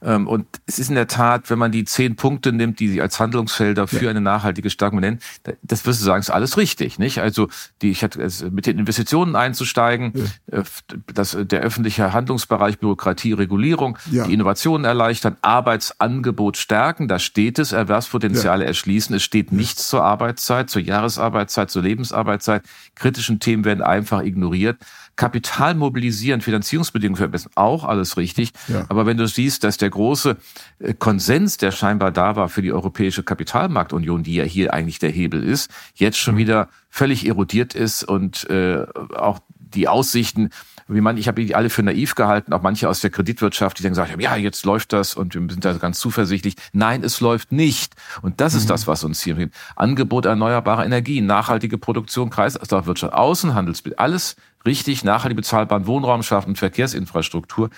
Ähm, 0.00 0.28
und 0.28 0.46
es 0.66 0.78
ist 0.78 0.88
in 0.90 0.94
der 0.94 1.08
Tat, 1.08 1.50
wenn 1.50 1.58
man 1.58 1.72
die 1.72 1.84
zehn 1.84 2.14
Punkte 2.14 2.52
nimmt, 2.52 2.78
die 2.78 2.88
sie 2.88 3.02
als 3.02 3.18
Handlungsfelder 3.18 3.88
für 3.88 4.04
ja. 4.04 4.10
eine 4.10 4.20
nachhaltige 4.20 4.70
Stärkung 4.70 5.00
nennen, 5.00 5.18
das 5.62 5.86
wirst 5.86 6.00
du 6.00 6.04
sagen, 6.04 6.20
ist 6.20 6.30
alles 6.30 6.56
richtig, 6.56 6.98
nicht? 6.98 7.20
Also 7.20 7.48
die, 7.82 7.90
ich 7.90 8.04
hatte 8.04 8.20
mit 8.50 8.66
den 8.66 8.78
Investitionen 8.78 9.34
einzusteigen, 9.34 10.12
ja. 10.14 10.58
Äh, 10.58 10.64
das, 11.12 11.36
der 11.40 11.60
öffentliche 11.60 12.12
Handlungsbereich, 12.12 12.78
Bürokratie, 12.78 13.32
Regulierung, 13.32 13.98
ja. 14.10 14.26
die 14.26 14.34
Innovationen 14.34 14.84
erleichtern, 14.84 15.36
Arbeitsangebot 15.42 16.56
stärken, 16.56 17.08
da 17.08 17.18
steht 17.18 17.58
es, 17.58 17.72
Erwerbspotenziale 17.72 18.64
erschließen, 18.64 19.16
es 19.16 19.22
steht 19.22 19.50
nichts 19.50 19.88
zur 19.88 20.04
Arbeitszeit, 20.04 20.70
zur 20.70 20.82
Jahresarbeitszeit, 20.82 21.70
zur 21.70 21.82
Lebensarbeitszeit, 21.82 22.62
kritischen 22.94 23.40
Themen 23.40 23.64
werden 23.64 23.82
einfach 23.82 24.22
ignoriert. 24.22 24.78
Kapital 25.18 25.74
mobilisieren, 25.74 26.40
Finanzierungsbedingungen 26.40 27.18
verbessern, 27.18 27.50
auch 27.56 27.84
alles 27.84 28.16
richtig. 28.16 28.52
Aber 28.88 29.04
wenn 29.04 29.16
du 29.16 29.26
siehst, 29.26 29.64
dass 29.64 29.76
der 29.76 29.88
der 29.88 29.90
große 29.90 30.36
äh, 30.80 30.94
Konsens, 30.94 31.56
der 31.56 31.70
scheinbar 31.72 32.12
da 32.12 32.36
war 32.36 32.48
für 32.48 32.62
die 32.62 32.72
Europäische 32.72 33.22
Kapitalmarktunion, 33.22 34.22
die 34.22 34.34
ja 34.34 34.44
hier 34.44 34.74
eigentlich 34.74 34.98
der 34.98 35.10
Hebel 35.10 35.42
ist, 35.42 35.70
jetzt 35.94 36.18
schon 36.18 36.34
mhm. 36.34 36.38
wieder 36.38 36.68
völlig 36.90 37.26
erodiert 37.26 37.74
ist 37.74 38.04
und 38.04 38.48
äh, 38.50 38.84
auch 39.16 39.40
die 39.58 39.88
Aussichten 39.88 40.50
wie 40.90 41.02
man, 41.02 41.18
ich 41.18 41.28
habe 41.28 41.44
die 41.44 41.54
alle 41.54 41.68
für 41.68 41.82
naiv 41.82 42.14
gehalten, 42.14 42.54
auch 42.54 42.62
manche 42.62 42.88
aus 42.88 43.00
der 43.00 43.10
Kreditwirtschaft, 43.10 43.78
die 43.78 43.82
dann 43.82 43.92
gesagt 43.92 44.10
haben, 44.10 44.20
ja, 44.20 44.36
jetzt 44.36 44.64
läuft 44.64 44.94
das 44.94 45.12
und 45.14 45.34
wir 45.34 45.42
sind 45.50 45.62
da 45.62 45.74
ganz 45.74 45.98
zuversichtlich. 45.98 46.54
Nein, 46.72 47.04
es 47.04 47.20
läuft 47.20 47.52
nicht. 47.52 47.94
Und 48.22 48.40
das 48.40 48.54
mhm. 48.54 48.60
ist 48.60 48.70
das, 48.70 48.86
was 48.86 49.04
uns 49.04 49.20
hier 49.20 49.34
bringt. 49.34 49.52
Angebot 49.76 50.24
erneuerbarer 50.24 50.86
Energien, 50.86 51.26
nachhaltige 51.26 51.76
Produktion, 51.76 52.30
Kreislaufwirtschaft, 52.30 53.12
Außenhandelsbild, 53.12 53.98
alles 53.98 54.36
richtig, 54.66 55.04
nachhaltig 55.04 55.36
bezahlbaren 55.36 55.86
Wohnraum 55.86 56.22
schaffen, 56.22 56.56
Verkehrsinfrastruktur. 56.56 57.70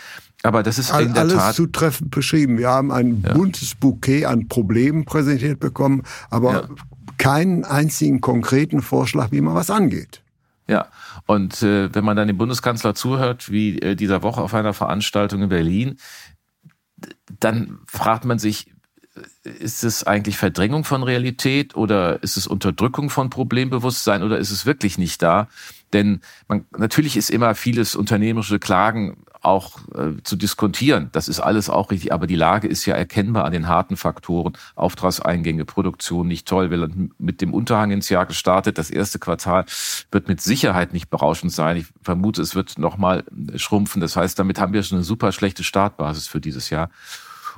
Aber 0.43 0.63
das 0.63 0.79
ist 0.79 0.91
in 0.91 1.13
der 1.13 1.23
alles 1.23 1.35
Tat 1.35 1.55
zutreffend 1.55 2.11
beschrieben. 2.11 2.59
Wir 2.59 2.69
haben 2.69 2.91
ein 2.91 3.23
ja. 3.27 3.35
buntes 3.35 3.75
Bouquet 3.75 4.27
an 4.27 4.49
Problemen 4.49 5.05
präsentiert 5.05 5.61
bekommen, 5.61 6.03
aber 6.31 6.53
ja. 6.53 6.69
keinen 7.19 7.65
einzigen 7.65 8.21
konkreten 8.21 8.83
Vorschlag, 8.83 9.33
wie 9.33 9.41
man 9.41 9.55
was 9.55 9.71
angeht. 9.71 10.23
Ja, 10.67 10.87
und 11.27 11.63
äh, 11.63 11.93
wenn 11.95 12.05
man 12.05 12.17
dann 12.17 12.29
dem 12.29 12.39
Bundeskanzler 12.39 12.95
zuhört, 12.95 13.51
wie 13.51 13.79
äh, 13.81 13.97
dieser 13.97 14.23
Woche 14.23 14.41
auf 14.41 14.55
einer 14.55 14.73
Veranstaltung 14.73 15.43
in 15.43 15.49
Berlin, 15.49 15.97
dann 17.41 17.81
fragt 17.87 18.25
man 18.25 18.39
sich, 18.39 18.73
ist 19.43 19.85
es 19.85 20.05
eigentlich 20.05 20.37
Verdrängung 20.37 20.85
von 20.85 21.03
Realität 21.03 21.75
oder 21.75 22.23
ist 22.23 22.37
es 22.37 22.47
Unterdrückung 22.47 23.09
von 23.09 23.31
Problembewusstsein 23.31 24.23
oder 24.23 24.39
ist 24.39 24.51
es 24.51 24.67
wirklich 24.67 24.99
nicht 24.99 25.23
da? 25.23 25.49
Denn 25.93 26.21
man, 26.47 26.67
natürlich 26.77 27.17
ist 27.17 27.31
immer 27.31 27.55
vieles 27.55 27.97
unternehmerische 27.97 28.59
Klagen 28.59 29.25
auch 29.43 29.79
äh, 29.95 30.23
zu 30.23 30.37
diskontieren. 30.37 31.09
Das 31.13 31.27
ist 31.27 31.41
alles 31.41 31.71
auch 31.71 31.91
richtig, 31.91 32.13
aber 32.13 32.27
die 32.27 32.37
Lage 32.37 32.69
ist 32.69 32.85
ja 32.85 32.95
erkennbar 32.95 33.47
an 33.47 33.53
den 33.53 33.69
harten 33.69 33.97
Faktoren. 33.97 34.53
Auftragseingänge, 34.75 35.65
Produktion 35.65 36.29
nicht 36.29 36.47
toll. 36.47 36.71
Wir 36.71 36.79
sind 36.79 37.19
mit 37.19 37.41
dem 37.41 37.55
Unterhang 37.55 37.91
ins 37.91 38.11
Jahr 38.11 38.27
gestartet. 38.27 38.77
Das 38.77 38.91
erste 38.91 39.19
Quartal 39.19 39.65
wird 40.13 40.29
mit 40.29 40.43
Sicherheit 40.43 40.93
nicht 40.93 41.09
berauschend 41.09 41.53
sein. 41.53 41.79
Ich 41.79 41.87
vermute, 42.03 42.43
es 42.43 42.55
wird 42.55 42.79
nochmal 42.79 43.25
schrumpfen. 43.57 44.03
Das 44.03 44.17
heißt, 44.17 44.39
damit 44.39 44.61
haben 44.61 44.75
wir 44.75 44.83
schon 44.83 44.99
eine 44.99 45.05
super 45.05 45.33
schlechte 45.33 45.65
Startbasis 45.65 46.29
für 46.29 46.41
dieses 46.41 46.69
Jahr. 46.69 46.91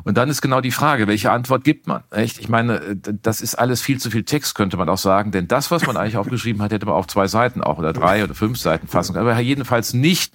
Und 0.04 0.16
dann 0.16 0.28
ist 0.28 0.42
genau 0.42 0.60
die 0.60 0.70
Frage, 0.70 1.06
welche 1.06 1.30
Antwort 1.30 1.64
gibt 1.64 1.86
man? 1.86 2.02
Echt? 2.10 2.38
Ich 2.38 2.48
meine, 2.48 2.96
das 2.96 3.40
ist 3.40 3.54
alles 3.54 3.80
viel 3.80 3.98
zu 3.98 4.10
viel 4.10 4.24
Text, 4.24 4.54
könnte 4.54 4.76
man 4.76 4.88
auch 4.88 4.98
sagen. 4.98 5.32
Denn 5.32 5.48
das, 5.48 5.70
was 5.70 5.86
man 5.86 5.96
eigentlich 5.96 6.16
aufgeschrieben 6.18 6.62
hat, 6.62 6.72
hätte 6.72 6.86
man 6.86 6.94
auf 6.94 7.06
zwei 7.06 7.26
Seiten 7.26 7.62
auch 7.62 7.78
oder 7.78 7.92
drei 7.92 8.24
oder 8.24 8.34
fünf 8.34 8.58
Seiten 8.58 8.88
fassen 8.88 9.14
können. 9.14 9.28
Aber 9.28 9.40
jedenfalls 9.40 9.94
nicht 9.94 10.32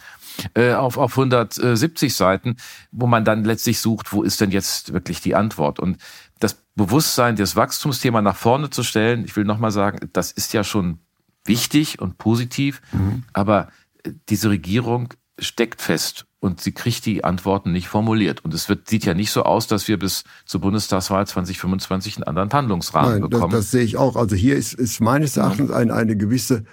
äh, 0.54 0.74
auf, 0.74 0.98
auf 0.98 1.18
170 1.18 2.16
Seiten, 2.16 2.58
wo 2.92 3.08
man 3.08 3.26
dann 3.26 3.44
letztlich 3.44 3.80
sucht, 3.80 4.14
wo 4.14 4.24
ist 4.24 4.42
denn 4.42 4.52
jetzt 4.52 4.94
wirklich 4.94 5.22
die 5.22 5.36
Antwort? 5.36 5.80
Und 5.80 5.98
das 6.40 6.56
Bewusstsein, 6.76 7.36
das 7.36 7.56
Wachstumsthema 7.56 8.22
nach 8.22 8.36
vorne 8.36 8.70
zu 8.70 8.84
stellen, 8.84 9.26
ich 9.26 9.36
will 9.36 9.46
nochmal 9.46 9.72
sagen, 9.72 10.10
das 10.14 10.32
ist 10.32 10.54
ja 10.54 10.64
schon 10.64 11.00
wichtig 11.46 12.00
und 12.00 12.18
positiv, 12.18 12.82
mhm. 12.92 13.24
aber 13.34 13.70
äh, 14.04 14.12
diese 14.30 14.50
Regierung 14.50 15.14
steckt 15.40 15.82
fest 15.82 16.26
und 16.40 16.62
sie 16.62 16.72
kriegt 16.72 17.06
die 17.06 17.24
Antworten 17.24 17.72
nicht 17.72 17.88
formuliert. 17.88 18.46
Und 18.46 18.54
es 18.54 18.70
wird, 18.70 18.88
sieht 18.88 19.06
ja 19.06 19.14
nicht 19.14 19.32
so 19.32 19.44
aus, 19.44 19.68
dass 19.68 19.88
wir 19.88 19.98
bis 19.98 20.24
zur 20.46 20.62
Bundestagswahl 20.62 21.26
2025 21.26 22.18
einen 22.18 22.24
anderen 22.24 22.52
Handlungsrahmen 22.52 23.22
Nein, 23.22 23.30
bekommen. 23.30 23.52
Das, 23.52 23.62
das 23.62 23.72
sehe 23.72 23.84
ich 23.84 23.98
auch. 23.98 24.16
Also 24.16 24.36
hier 24.36 24.56
ist, 24.56 24.74
ist 24.74 25.02
meines 25.02 25.38
Erachtens 25.38 25.72
eine, 25.72 25.94
eine 25.94 26.16
gewisse 26.16 26.64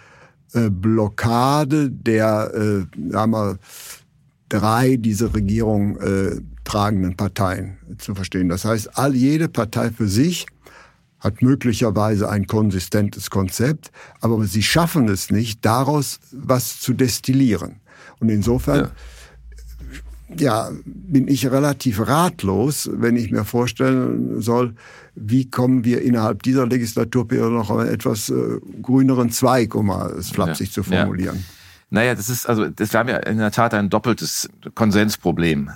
äh, 0.52 0.68
Blockade 0.68 1.90
der, 1.90 2.52
äh, 2.54 3.10
sagen 3.10 3.32
wir, 3.32 3.58
drei 4.50 4.96
diese 4.96 5.32
Regierung 5.34 5.98
äh, 5.98 6.40
tragenden 6.64 7.16
Parteien 7.16 7.78
zu 7.98 8.14
verstehen. 8.14 8.50
Das 8.50 8.66
heißt, 8.66 8.98
all 8.98 9.14
jede 9.14 9.48
Partei 9.48 9.90
für 9.90 10.08
sich 10.08 10.46
hat 11.20 11.40
möglicherweise 11.40 12.28
ein 12.28 12.46
konsistentes 12.46 13.30
Konzept, 13.30 13.90
aber 14.20 14.44
sie 14.44 14.62
schaffen 14.62 15.08
es 15.08 15.30
nicht, 15.30 15.64
daraus 15.64 16.20
was 16.32 16.80
zu 16.80 16.92
destillieren. 16.92 17.80
Und 18.20 18.28
insofern 18.28 18.84
ja 18.84 18.90
ja, 20.28 20.70
bin 20.84 21.28
ich 21.28 21.50
relativ 21.50 22.00
ratlos, 22.00 22.88
wenn 22.92 23.16
ich 23.16 23.30
mir 23.30 23.44
vorstellen 23.44 24.40
soll, 24.40 24.74
wie 25.14 25.50
kommen 25.50 25.84
wir 25.84 26.02
innerhalb 26.02 26.42
dieser 26.42 26.66
Legislaturperiode 26.66 27.54
noch 27.54 27.70
einen 27.70 27.88
etwas 27.88 28.30
äh, 28.30 28.58
grüneren 28.82 29.30
Zweig, 29.30 29.74
um 29.74 29.86
mal 29.86 30.10
es 30.12 30.30
flapsig 30.30 30.68
ja, 30.68 30.72
zu 30.72 30.82
formulieren. 30.82 31.36
Ja. 31.36 31.42
Naja, 31.90 32.14
das 32.14 32.28
ist 32.28 32.46
also, 32.46 32.68
das, 32.68 32.92
wir 32.92 33.00
haben 33.00 33.08
ja 33.08 33.18
in 33.18 33.38
der 33.38 33.52
Tat 33.52 33.74
ein 33.74 33.90
doppeltes 33.90 34.48
Konsensproblem. 34.74 35.70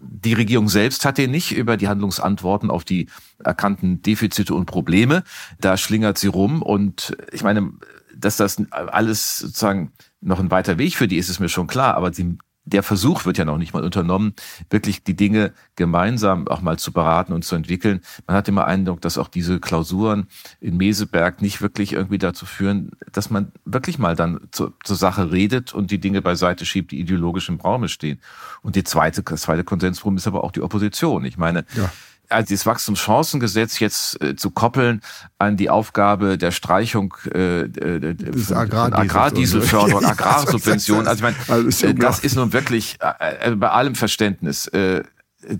Die 0.00 0.34
Regierung 0.34 0.68
selbst 0.68 1.06
hat 1.06 1.16
den 1.16 1.30
nicht 1.30 1.52
über 1.56 1.76
die 1.78 1.88
Handlungsantworten 1.88 2.70
auf 2.70 2.84
die 2.84 3.08
erkannten 3.42 4.02
Defizite 4.02 4.54
und 4.54 4.66
Probleme. 4.66 5.22
Da 5.60 5.78
schlingert 5.78 6.18
sie 6.18 6.26
rum 6.26 6.60
und 6.60 7.16
ich 7.32 7.42
meine, 7.42 7.72
dass 8.14 8.36
das 8.36 8.62
alles 8.70 9.38
sozusagen 9.38 9.92
noch 10.20 10.40
ein 10.40 10.50
weiter 10.50 10.76
Weg 10.78 10.96
für 10.96 11.08
die 11.08 11.16
ist, 11.16 11.30
ist 11.30 11.40
mir 11.40 11.48
schon 11.48 11.66
klar, 11.66 11.94
aber 11.94 12.12
sie 12.12 12.36
der 12.64 12.82
Versuch 12.82 13.26
wird 13.26 13.36
ja 13.36 13.44
noch 13.44 13.58
nicht 13.58 13.74
mal 13.74 13.84
unternommen, 13.84 14.34
wirklich 14.70 15.04
die 15.04 15.14
Dinge 15.14 15.52
gemeinsam 15.76 16.48
auch 16.48 16.62
mal 16.62 16.78
zu 16.78 16.92
beraten 16.92 17.32
und 17.32 17.44
zu 17.44 17.54
entwickeln. 17.54 18.00
Man 18.26 18.36
hat 18.36 18.48
immer 18.48 18.66
Eindruck, 18.66 19.00
dass 19.02 19.18
auch 19.18 19.28
diese 19.28 19.60
Klausuren 19.60 20.28
in 20.60 20.76
Meseberg 20.76 21.42
nicht 21.42 21.60
wirklich 21.60 21.92
irgendwie 21.92 22.18
dazu 22.18 22.46
führen, 22.46 22.92
dass 23.12 23.28
man 23.28 23.52
wirklich 23.64 23.98
mal 23.98 24.16
dann 24.16 24.40
zur, 24.50 24.72
zur 24.82 24.96
Sache 24.96 25.30
redet 25.30 25.74
und 25.74 25.90
die 25.90 26.00
Dinge 26.00 26.22
beiseite 26.22 26.64
schiebt, 26.64 26.92
die 26.92 27.00
ideologisch 27.00 27.48
im 27.48 27.60
Raume 27.60 27.88
stehen. 27.88 28.20
Und 28.62 28.76
die 28.76 28.84
zweite, 28.84 29.22
das 29.22 29.42
zweite 29.42 29.64
Konsensproblem 29.64 30.16
ist 30.16 30.26
aber 30.26 30.42
auch 30.42 30.52
die 30.52 30.62
Opposition. 30.62 31.24
Ich 31.24 31.36
meine, 31.36 31.66
ja 31.76 31.90
also 32.28 32.46
dieses 32.46 32.66
Wachstumschancengesetz 32.66 33.78
jetzt 33.78 34.20
äh, 34.22 34.36
zu 34.36 34.50
koppeln 34.50 35.00
an 35.38 35.56
die 35.56 35.70
Aufgabe 35.70 36.38
der 36.38 36.50
Streichung 36.50 37.14
äh, 37.34 37.62
äh 37.62 38.14
des 38.14 38.52
Agrardieselförderung, 38.52 40.04
Agrarsubventionen. 40.04 41.06
Also 41.06 41.26
ich 41.26 41.34
meine, 41.48 41.68
also 41.70 41.92
das 41.92 42.20
ist 42.20 42.36
nun 42.36 42.52
wirklich 42.52 42.98
äh, 43.00 43.50
äh, 43.52 43.56
bei 43.56 43.70
allem 43.70 43.94
Verständnis 43.94 44.66
äh, 44.68 45.02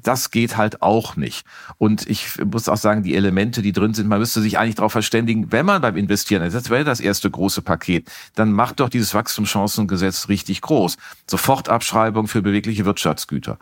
das 0.02 0.30
geht 0.30 0.56
halt 0.56 0.82
auch 0.82 1.16
nicht. 1.16 1.44
Und 1.78 2.08
ich 2.08 2.38
muss 2.44 2.68
auch 2.68 2.76
sagen, 2.76 3.02
die 3.02 3.14
Elemente, 3.14 3.62
die 3.62 3.72
drin 3.72 3.94
sind, 3.94 4.08
man 4.08 4.18
müsste 4.18 4.40
sich 4.40 4.58
eigentlich 4.58 4.76
darauf 4.76 4.92
verständigen, 4.92 5.52
wenn 5.52 5.66
man 5.66 5.82
beim 5.82 5.96
Investieren, 5.96 6.50
das 6.50 6.70
wäre 6.70 6.84
das 6.84 7.00
erste 7.00 7.30
große 7.30 7.62
Paket, 7.62 8.10
dann 8.34 8.52
macht 8.52 8.80
doch 8.80 8.88
dieses 8.88 9.14
Wachstumschancengesetz 9.14 10.28
richtig 10.28 10.60
groß. 10.60 10.96
Sofortabschreibung 11.28 12.28
für 12.28 12.42
bewegliche 12.42 12.84
Wirtschaftsgüter. 12.84 13.58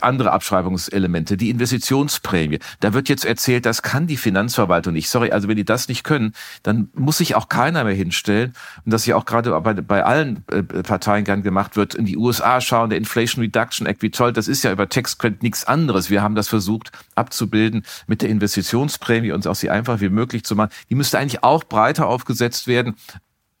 Andere 0.00 0.32
Abschreibungselemente, 0.32 1.36
die 1.36 1.50
Investitionsprämie. 1.50 2.58
Da 2.80 2.92
wird 2.92 3.08
jetzt 3.08 3.24
erzählt, 3.24 3.66
das 3.66 3.82
kann 3.82 4.06
die 4.06 4.16
Finanzverwaltung 4.16 4.92
nicht. 4.92 5.08
Sorry, 5.08 5.30
also 5.30 5.48
wenn 5.48 5.56
die 5.56 5.64
das 5.64 5.88
nicht 5.88 6.04
können, 6.04 6.32
dann 6.62 6.88
muss 6.94 7.18
sich 7.18 7.34
auch 7.34 7.48
keiner 7.48 7.84
mehr 7.84 7.94
hinstellen. 7.94 8.52
Und 8.84 8.92
das 8.92 9.06
ja 9.06 9.16
auch 9.16 9.24
gerade 9.24 9.58
bei, 9.60 9.74
bei 9.74 10.04
allen 10.04 10.44
äh, 10.50 10.62
Parteien 10.62 11.24
gern 11.24 11.42
gemacht 11.42 11.76
wird, 11.76 11.94
in 11.94 12.04
die 12.04 12.16
USA 12.16 12.60
schauen, 12.60 12.90
der 12.90 12.98
Inflation 12.98 13.42
Reduction 13.42 13.86
Act, 13.86 14.02
wie 14.02 14.10
toll, 14.10 14.32
das 14.32 14.48
ist 14.48 14.64
ja 14.64 14.72
über 14.72 14.88
Text 14.88 15.22
nichts 15.40 15.63
anderes. 15.64 16.10
Wir 16.10 16.22
haben 16.22 16.34
das 16.34 16.48
versucht 16.48 16.90
abzubilden 17.14 17.84
mit 18.06 18.22
der 18.22 18.28
Investitionsprämie 18.28 19.32
und 19.32 19.46
auch 19.46 19.54
sie 19.54 19.70
einfach 19.70 20.00
wie 20.00 20.08
möglich 20.08 20.44
zu 20.44 20.54
machen. 20.56 20.70
Die 20.90 20.94
müsste 20.94 21.18
eigentlich 21.18 21.42
auch 21.42 21.64
breiter 21.64 22.06
aufgesetzt 22.06 22.66
werden 22.66 22.96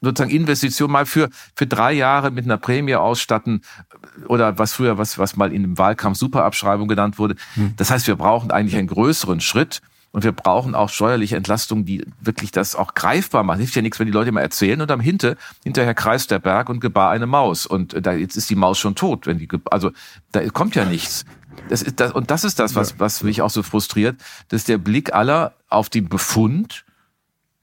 sozusagen 0.04 0.30
Investition 0.30 0.90
mal 0.90 1.06
für, 1.06 1.30
für 1.56 1.66
drei 1.66 1.92
Jahre 1.92 2.30
mit 2.30 2.44
einer 2.44 2.58
Prämie 2.58 2.94
ausstatten 2.94 3.62
oder 4.28 4.58
was 4.58 4.74
früher, 4.74 4.98
was, 4.98 5.18
was 5.18 5.36
mal 5.36 5.52
in 5.52 5.62
dem 5.62 5.78
Wahlkampf 5.78 6.18
Superabschreibung 6.18 6.86
genannt 6.88 7.18
wurde. 7.18 7.36
Hm. 7.54 7.74
Das 7.76 7.90
heißt, 7.90 8.06
wir 8.06 8.16
brauchen 8.16 8.50
eigentlich 8.50 8.76
einen 8.76 8.88
größeren 8.88 9.40
Schritt 9.40 9.80
und 10.12 10.22
wir 10.22 10.30
brauchen 10.30 10.76
auch 10.76 10.90
steuerliche 10.90 11.36
Entlastungen, 11.36 11.84
die 11.84 12.06
wirklich 12.20 12.52
das 12.52 12.76
auch 12.76 12.94
greifbar 12.94 13.42
machen. 13.42 13.58
Hilft 13.58 13.74
ja 13.74 13.82
nichts, 13.82 13.98
wenn 13.98 14.06
die 14.06 14.12
Leute 14.12 14.28
immer 14.28 14.42
erzählen 14.42 14.80
und 14.80 14.90
am 14.92 15.00
Hinte, 15.00 15.36
hinterher 15.64 15.94
kreist 15.94 16.30
der 16.30 16.38
Berg 16.38 16.68
und 16.68 16.78
gebar 16.78 17.10
eine 17.10 17.26
Maus. 17.26 17.66
Und 17.66 17.96
da, 18.06 18.12
jetzt 18.12 18.36
ist 18.36 18.48
die 18.48 18.54
Maus 18.54 18.78
schon 18.78 18.94
tot, 18.94 19.26
wenn 19.26 19.38
die, 19.38 19.48
also 19.70 19.90
da 20.30 20.48
kommt 20.50 20.76
ja 20.76 20.84
nichts. 20.84 21.24
Das 21.68 21.82
ist 21.82 22.00
das, 22.00 22.12
und 22.12 22.30
das 22.30 22.44
ist 22.44 22.58
das, 22.58 22.74
was, 22.74 22.98
was 23.00 23.22
mich 23.22 23.42
auch 23.42 23.50
so 23.50 23.62
frustriert, 23.62 24.16
dass 24.48 24.64
der 24.64 24.78
Blick 24.78 25.14
aller 25.14 25.54
auf 25.68 25.88
den 25.88 26.08
Befund, 26.08 26.84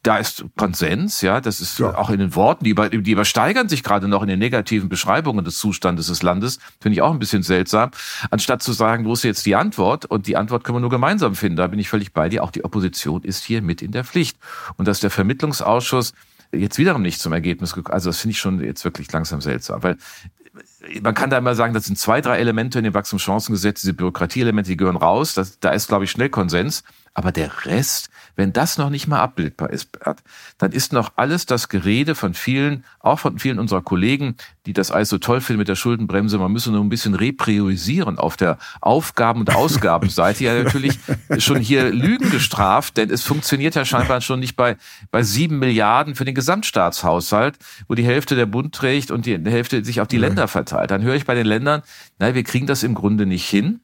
da 0.04 0.18
ist 0.18 0.44
Konsens, 0.58 1.22
ja, 1.22 1.42
das 1.42 1.62
ist 1.62 1.78
ja. 1.78 1.96
auch 1.96 2.10
in 2.10 2.18
den 2.18 2.36
Worten, 2.36 2.64
die, 2.64 2.72
über, 2.72 2.90
die 2.90 3.12
übersteigern 3.12 3.70
sich 3.70 3.84
gerade 3.84 4.08
noch 4.08 4.24
in 4.24 4.28
den 4.28 4.40
negativen 4.40 4.90
Beschreibungen 4.90 5.46
des 5.46 5.58
Zustandes 5.60 6.08
des 6.08 6.24
Landes, 6.24 6.58
finde 6.80 6.96
ich 6.96 7.02
auch 7.04 7.12
ein 7.12 7.20
bisschen 7.20 7.44
seltsam, 7.44 7.92
anstatt 8.32 8.64
zu 8.64 8.74
sagen, 8.74 9.06
wo 9.06 9.14
ist 9.14 9.24
jetzt 9.24 9.46
die 9.46 9.56
Antwort? 9.56 10.06
Und 10.06 10.26
die 10.26 10.38
Antwort 10.38 10.64
können 10.64 10.78
wir 10.78 10.82
nur 10.82 10.90
gemeinsam 10.90 11.36
finden. 11.36 11.58
Da 11.58 11.68
bin 11.68 11.78
ich 11.78 11.90
völlig 11.90 12.14
bei 12.14 12.30
dir. 12.30 12.44
Auch 12.44 12.52
die 12.52 12.66
Opposition 12.66 13.22
ist 13.24 13.44
hier 13.44 13.62
mit 13.62 13.84
in 13.84 13.92
der 13.92 14.04
Pflicht. 14.04 14.38
Und 14.78 14.88
dass 14.88 15.00
der 15.00 15.12
Vermittlungsausschuss 15.12 16.14
jetzt 16.52 16.80
wiederum 16.80 17.04
nicht 17.04 17.22
zum 17.22 17.32
Ergebnis 17.34 17.74
gekommen, 17.74 17.94
also 17.94 18.10
das 18.10 18.20
finde 18.20 18.32
ich 18.32 18.40
schon 18.40 18.60
jetzt 18.62 18.84
wirklich 18.84 19.12
langsam 19.12 19.40
seltsam, 19.40 19.84
weil 19.84 19.98
man 21.02 21.14
kann 21.14 21.30
da 21.30 21.38
immer 21.38 21.56
sagen, 21.56 21.74
das 21.74 21.86
sind 21.86 21.98
zwei, 21.98 22.22
drei 22.22 22.38
Elemente 22.38 22.78
in 22.78 22.84
dem 22.84 22.94
Wachstumschancengesetz, 22.94 23.82
diese 23.82 23.94
Bürokratieelemente, 23.94 24.70
die 24.70 24.78
gehören 24.78 24.98
raus. 24.98 25.34
Das, 25.34 25.60
da 25.60 25.72
ist, 25.72 25.88
glaube 25.88 26.04
ich, 26.06 26.12
schnell 26.12 26.30
Konsens. 26.30 26.84
Aber 27.14 27.32
der 27.32 27.66
Rest, 27.66 28.10
Wenn 28.36 28.54
das 28.54 28.78
noch 28.78 28.90
nicht 28.90 29.08
mal 29.08 29.20
abbildbar 29.20 29.70
ist, 29.70 29.90
dann 30.58 30.72
ist 30.72 30.94
noch 30.94 31.14
alles 31.16 31.46
das 31.46 31.70
Gerede 31.70 32.16
von 32.16 32.34
vielen, 32.34 32.84
auch 33.00 33.20
von 33.20 33.40
vielen 33.40 33.60
unserer 33.60 33.82
Kollegen, 33.82 34.36
die 34.66 34.74
das 34.74 34.92
alles 34.92 35.10
so 35.10 35.18
toll 35.18 35.42
finden 35.42 35.60
mit 35.60 35.68
der 35.68 35.76
Schuldenbremse, 35.76 36.38
man 36.38 36.52
müsse 36.52 36.72
nur 36.72 36.82
ein 36.82 36.90
bisschen 36.90 37.16
repriorisieren 37.16 38.18
auf 38.18 38.38
der 38.38 38.58
Aufgaben- 38.80 39.42
und 39.42 39.56
Ausgabenseite, 39.56 40.44
ja 40.44 40.64
natürlich 40.64 41.00
schon 41.40 41.60
hier 41.60 41.92
Lügen 41.92 42.30
gestraft, 42.30 42.98
denn 42.98 43.10
es 43.10 43.24
funktioniert 43.24 43.76
ja 43.76 43.86
scheinbar 43.86 44.22
schon 44.22 44.40
nicht 44.40 44.56
bei, 44.56 44.78
bei 45.10 45.24
sieben 45.24 45.60
Milliarden 45.60 46.16
für 46.16 46.26
den 46.26 46.36
Gesamtstaatshaushalt, 46.36 47.58
wo 47.88 47.96
die 47.96 48.06
Hälfte 48.06 48.36
der 48.36 48.46
Bund 48.46 48.74
trägt 48.76 49.12
und 49.12 49.26
die 49.26 49.38
Hälfte 49.38 49.84
sich 49.84 50.02
auf 50.02 50.08
die 50.08 50.18
Länder 50.18 50.48
verteilt. 50.48 50.92
Dann 50.92 51.02
höre 51.02 51.16
ich 51.16 51.26
bei 51.26 51.36
den 51.36 51.46
Ländern, 51.46 51.82
nein, 52.20 52.36
wir 52.36 52.44
kriegen 52.44 52.68
das 52.68 52.84
im 52.84 52.94
Grunde 52.94 53.26
nicht 53.26 53.50
hin 53.50 53.82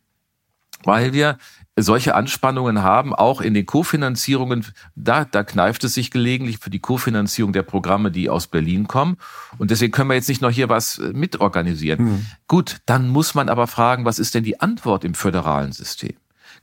weil 0.83 1.13
wir 1.13 1.37
solche 1.77 2.15
Anspannungen 2.15 2.81
haben, 2.81 3.13
auch 3.13 3.39
in 3.39 3.53
den 3.53 3.65
Kofinanzierungen, 3.65 4.65
da, 4.95 5.25
da 5.25 5.43
kneift 5.43 5.83
es 5.83 5.93
sich 5.93 6.11
gelegentlich 6.11 6.57
für 6.57 6.69
die 6.69 6.79
Kofinanzierung 6.79 7.53
der 7.53 7.63
Programme, 7.63 8.11
die 8.11 8.29
aus 8.29 8.47
Berlin 8.47 8.87
kommen. 8.87 9.17
Und 9.57 9.69
deswegen 9.71 9.91
können 9.91 10.09
wir 10.09 10.15
jetzt 10.15 10.27
nicht 10.27 10.41
noch 10.41 10.51
hier 10.51 10.69
was 10.69 10.97
äh, 10.97 11.13
mitorganisieren. 11.13 12.03
Mhm. 12.03 12.25
Gut, 12.47 12.77
dann 12.85 13.09
muss 13.09 13.35
man 13.35 13.47
aber 13.47 13.67
fragen, 13.67 14.05
was 14.05 14.17
ist 14.19 14.33
denn 14.35 14.43
die 14.43 14.59
Antwort 14.59 15.03
im 15.03 15.13
föderalen 15.13 15.71
System? 15.71 16.13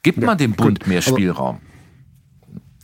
Gibt 0.02 0.18
ja, 0.18 0.26
man 0.26 0.36
dem 0.36 0.52
Bund 0.52 0.80
gut, 0.80 0.88
mehr 0.88 1.00
Spielraum? 1.00 1.60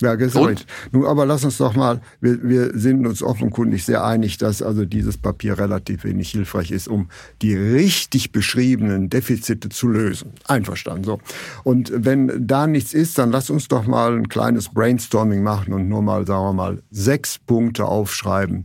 Ja, 0.01 0.15
gesagt. 0.15 0.67
Nun, 0.93 1.05
aber 1.05 1.27
lass 1.27 1.45
uns 1.45 1.59
doch 1.59 1.77
mal, 1.77 2.01
wir, 2.21 2.43
wir 2.43 2.71
sind 2.79 3.07
uns 3.07 3.23
offenkundig 3.23 3.85
sehr 3.85 4.05
einig, 4.05 4.39
dass 4.39 4.63
also 4.63 4.85
dieses 4.87 5.19
Papier 5.19 5.59
relativ 5.59 6.05
wenig 6.05 6.31
hilfreich 6.31 6.71
ist, 6.71 6.89
um 6.89 7.09
die 7.43 7.55
richtig 7.55 8.33
beschriebenen 8.33 9.11
Defizite 9.11 9.69
zu 9.69 9.89
lösen. 9.89 10.33
Einverstanden, 10.47 11.05
so. 11.05 11.21
Und 11.65 11.93
wenn 11.95 12.47
da 12.47 12.67
nichts 12.67 12.95
ist, 12.95 13.19
dann 13.19 13.31
lass 13.31 13.51
uns 13.51 13.69
doch 13.69 13.87
mal 13.87 14.17
ein 14.17 14.29
kleines 14.29 14.71
Brainstorming 14.71 15.43
machen 15.43 15.75
und 15.75 15.89
nur 15.89 16.03
mal, 16.03 16.27
sagen 16.27 16.45
wir 16.45 16.53
mal, 16.55 16.83
sechs 16.91 17.39
Punkte 17.39 17.85
aufschreiben, 17.85 18.65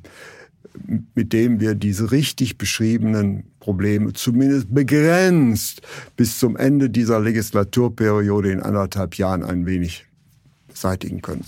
mit 1.13 1.33
dem 1.33 1.59
wir 1.59 1.75
diese 1.75 2.11
richtig 2.11 2.57
beschriebenen 2.57 3.43
Probleme 3.59 4.13
zumindest 4.13 4.73
begrenzt 4.73 5.81
bis 6.15 6.39
zum 6.39 6.55
Ende 6.55 6.89
dieser 6.89 7.19
Legislaturperiode 7.19 8.51
in 8.51 8.61
anderthalb 8.61 9.15
Jahren 9.15 9.43
ein 9.43 9.65
wenig 9.65 10.05
beseitigen 10.75 11.21
können. 11.21 11.43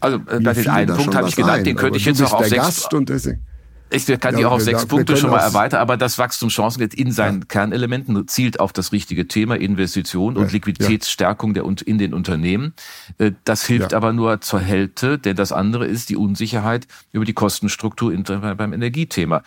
Also 0.00 0.18
äh, 0.28 0.40
den 0.40 0.68
einen 0.68 0.96
Punkt 0.96 1.14
habe 1.14 1.28
ich 1.28 1.36
genannt, 1.36 1.66
den 1.66 1.76
könnte 1.76 1.98
ich 1.98 2.04
jetzt 2.04 2.22
auch 2.22 2.32
auf 2.32 2.46
sechs. 2.46 2.62
Gast 2.62 2.94
und 2.94 3.08
deswegen. 3.08 3.44
Ich 3.90 4.06
kann 4.20 4.36
die 4.36 4.44
auch 4.44 4.52
auf 4.52 4.60
sechs 4.60 4.84
Punkte 4.84 5.16
schon 5.16 5.30
mal 5.30 5.38
erweitern, 5.38 5.80
aber 5.80 5.96
das 5.96 6.18
Wachstumschancen 6.18 6.82
in 6.90 7.10
seinen 7.10 7.40
ja. 7.40 7.46
Kernelementen 7.48 8.28
zielt 8.28 8.60
auf 8.60 8.74
das 8.74 8.92
richtige 8.92 9.28
Thema 9.28 9.56
Investition 9.56 10.36
und 10.36 10.46
ja. 10.46 10.52
Liquiditätsstärkung 10.52 11.54
der, 11.54 11.64
in 11.86 11.96
den 11.96 12.12
Unternehmen. 12.12 12.74
Äh, 13.16 13.32
das 13.44 13.64
hilft 13.64 13.92
ja. 13.92 13.96
aber 13.96 14.12
nur 14.12 14.42
zur 14.42 14.60
Hälfte, 14.60 15.18
denn 15.18 15.36
das 15.36 15.52
andere 15.52 15.86
ist 15.86 16.10
die 16.10 16.16
Unsicherheit 16.16 16.86
über 17.12 17.24
die 17.24 17.32
Kostenstruktur 17.32 18.14
beim 18.14 18.72
Energiethema 18.74 19.42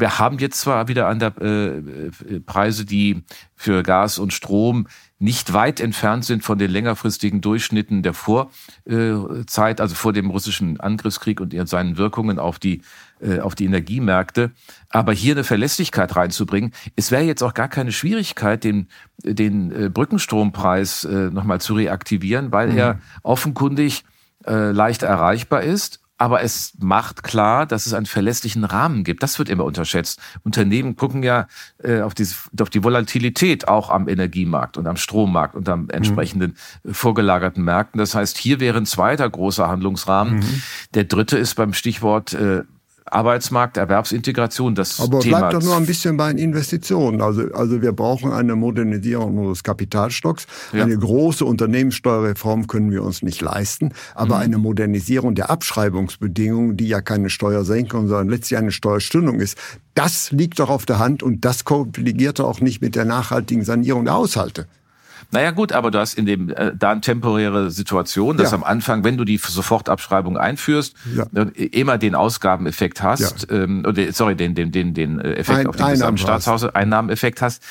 wir 0.00 0.18
haben 0.18 0.38
jetzt 0.38 0.60
zwar 0.60 0.88
wieder 0.88 1.08
an 1.08 1.18
der 1.18 1.34
äh, 1.40 1.78
äh, 1.78 2.40
Preise, 2.44 2.84
die 2.84 3.24
für 3.56 3.82
Gas 3.82 4.18
und 4.18 4.32
Strom 4.32 4.86
nicht 5.18 5.52
weit 5.52 5.80
entfernt 5.80 6.24
sind 6.24 6.44
von 6.44 6.58
den 6.58 6.70
längerfristigen 6.70 7.40
Durchschnitten 7.40 8.04
der 8.04 8.14
Vorzeit, 8.14 9.80
also 9.80 9.94
vor 9.96 10.12
dem 10.12 10.30
russischen 10.30 10.78
Angriffskrieg 10.78 11.40
und 11.40 11.52
seinen 11.68 11.96
Wirkungen 11.96 12.38
auf 12.38 12.60
die 12.60 12.82
äh, 13.20 13.40
auf 13.40 13.56
die 13.56 13.64
Energiemärkte. 13.64 14.52
Aber 14.90 15.12
hier 15.12 15.34
eine 15.34 15.42
Verlässlichkeit 15.42 16.14
reinzubringen, 16.14 16.72
es 16.94 17.10
wäre 17.10 17.24
jetzt 17.24 17.42
auch 17.42 17.54
gar 17.54 17.68
keine 17.68 17.90
Schwierigkeit, 17.90 18.62
den, 18.62 18.86
den 19.24 19.72
äh, 19.72 19.88
Brückenstrompreis 19.88 21.04
äh, 21.04 21.30
nochmal 21.30 21.60
zu 21.60 21.74
reaktivieren, 21.74 22.52
weil 22.52 22.70
mhm. 22.70 22.78
er 22.78 23.00
offenkundig 23.22 24.04
leicht 24.44 25.02
erreichbar 25.02 25.62
ist 25.62 26.00
aber 26.18 26.42
es 26.42 26.72
macht 26.80 27.22
klar, 27.22 27.64
dass 27.64 27.86
es 27.86 27.94
einen 27.94 28.06
verlässlichen 28.06 28.64
Rahmen 28.64 29.04
gibt. 29.04 29.22
Das 29.22 29.38
wird 29.38 29.48
immer 29.48 29.64
unterschätzt. 29.64 30.20
Unternehmen 30.42 30.96
gucken 30.96 31.22
ja 31.22 31.46
äh, 31.82 32.00
auf, 32.00 32.12
diese, 32.12 32.34
auf 32.60 32.70
die 32.70 32.82
Volatilität 32.82 33.68
auch 33.68 33.88
am 33.88 34.08
Energiemarkt 34.08 34.76
und 34.76 34.88
am 34.88 34.96
Strommarkt 34.96 35.54
und 35.54 35.68
am 35.68 35.88
entsprechenden 35.90 36.56
mhm. 36.82 36.92
vorgelagerten 36.92 37.62
Märkten. 37.64 37.98
Das 37.98 38.16
heißt, 38.16 38.36
hier 38.36 38.58
wäre 38.58 38.78
ein 38.78 38.86
zweiter 38.86 39.30
großer 39.30 39.68
Handlungsrahmen. 39.68 40.40
Mhm. 40.40 40.62
Der 40.94 41.04
dritte 41.04 41.38
ist 41.38 41.54
beim 41.54 41.72
Stichwort 41.72 42.32
äh, 42.32 42.64
Arbeitsmarkt, 43.12 43.76
Erwerbsintegration, 43.76 44.74
das 44.74 45.00
Aber 45.00 45.20
Thema. 45.20 45.38
bleibt 45.38 45.54
doch 45.54 45.62
nur 45.62 45.76
ein 45.76 45.86
bisschen 45.86 46.16
bei 46.16 46.28
den 46.32 46.38
Investitionen. 46.38 47.20
Also, 47.20 47.42
also 47.52 47.82
wir 47.82 47.92
brauchen 47.92 48.32
eine 48.32 48.56
Modernisierung 48.56 49.38
unseres 49.38 49.62
Kapitalstocks. 49.62 50.46
Ja. 50.72 50.84
Eine 50.84 50.96
große 50.96 51.44
Unternehmenssteuerreform 51.44 52.66
können 52.66 52.90
wir 52.90 53.02
uns 53.02 53.22
nicht 53.22 53.40
leisten. 53.40 53.92
Aber 54.14 54.36
mhm. 54.36 54.42
eine 54.42 54.58
Modernisierung 54.58 55.34
der 55.34 55.50
Abschreibungsbedingungen, 55.50 56.76
die 56.76 56.88
ja 56.88 57.00
keine 57.00 57.30
Steuersenkung, 57.30 58.08
sondern 58.08 58.28
letztlich 58.28 58.58
eine 58.58 58.72
Steuerstündung 58.72 59.40
ist, 59.40 59.56
das 59.94 60.30
liegt 60.30 60.60
doch 60.60 60.70
auf 60.70 60.86
der 60.86 60.98
Hand 60.98 61.22
und 61.22 61.44
das 61.44 61.64
kolligiert 61.64 62.40
auch 62.40 62.60
nicht 62.60 62.80
mit 62.80 62.94
der 62.94 63.04
nachhaltigen 63.04 63.64
Sanierung 63.64 64.04
der 64.04 64.14
Haushalte. 64.14 64.66
Naja 65.30 65.50
gut, 65.50 65.72
aber 65.72 65.90
du 65.90 65.98
hast 65.98 66.14
in 66.14 66.24
dem 66.24 66.48
äh, 66.48 66.72
da 66.74 66.92
eine 66.92 67.02
temporäre 67.02 67.70
Situation, 67.70 68.38
dass 68.38 68.52
ja. 68.52 68.56
am 68.56 68.64
Anfang, 68.64 69.04
wenn 69.04 69.18
du 69.18 69.24
die 69.24 69.36
Sofortabschreibung 69.36 70.38
einführst, 70.38 70.94
ja. 71.14 71.26
Äh, 71.34 71.66
immer 71.66 71.98
den 71.98 72.14
Ausgabeneffekt 72.14 73.02
hast, 73.02 73.50
ja. 73.50 73.58
ähm, 73.58 73.84
oder 73.86 74.10
sorry, 74.12 74.36
den 74.36 74.54
den 74.54 74.72
den 74.72 74.94
den 74.94 75.20
äh, 75.20 75.34
Effekt 75.34 75.60
Ein, 75.60 75.66
auf 75.66 75.76
den 75.76 75.88
gesamten 75.88 76.18
Staatshaushalt, 76.18 76.74
Einnahmeneffekt 76.74 77.42
hast. 77.42 77.62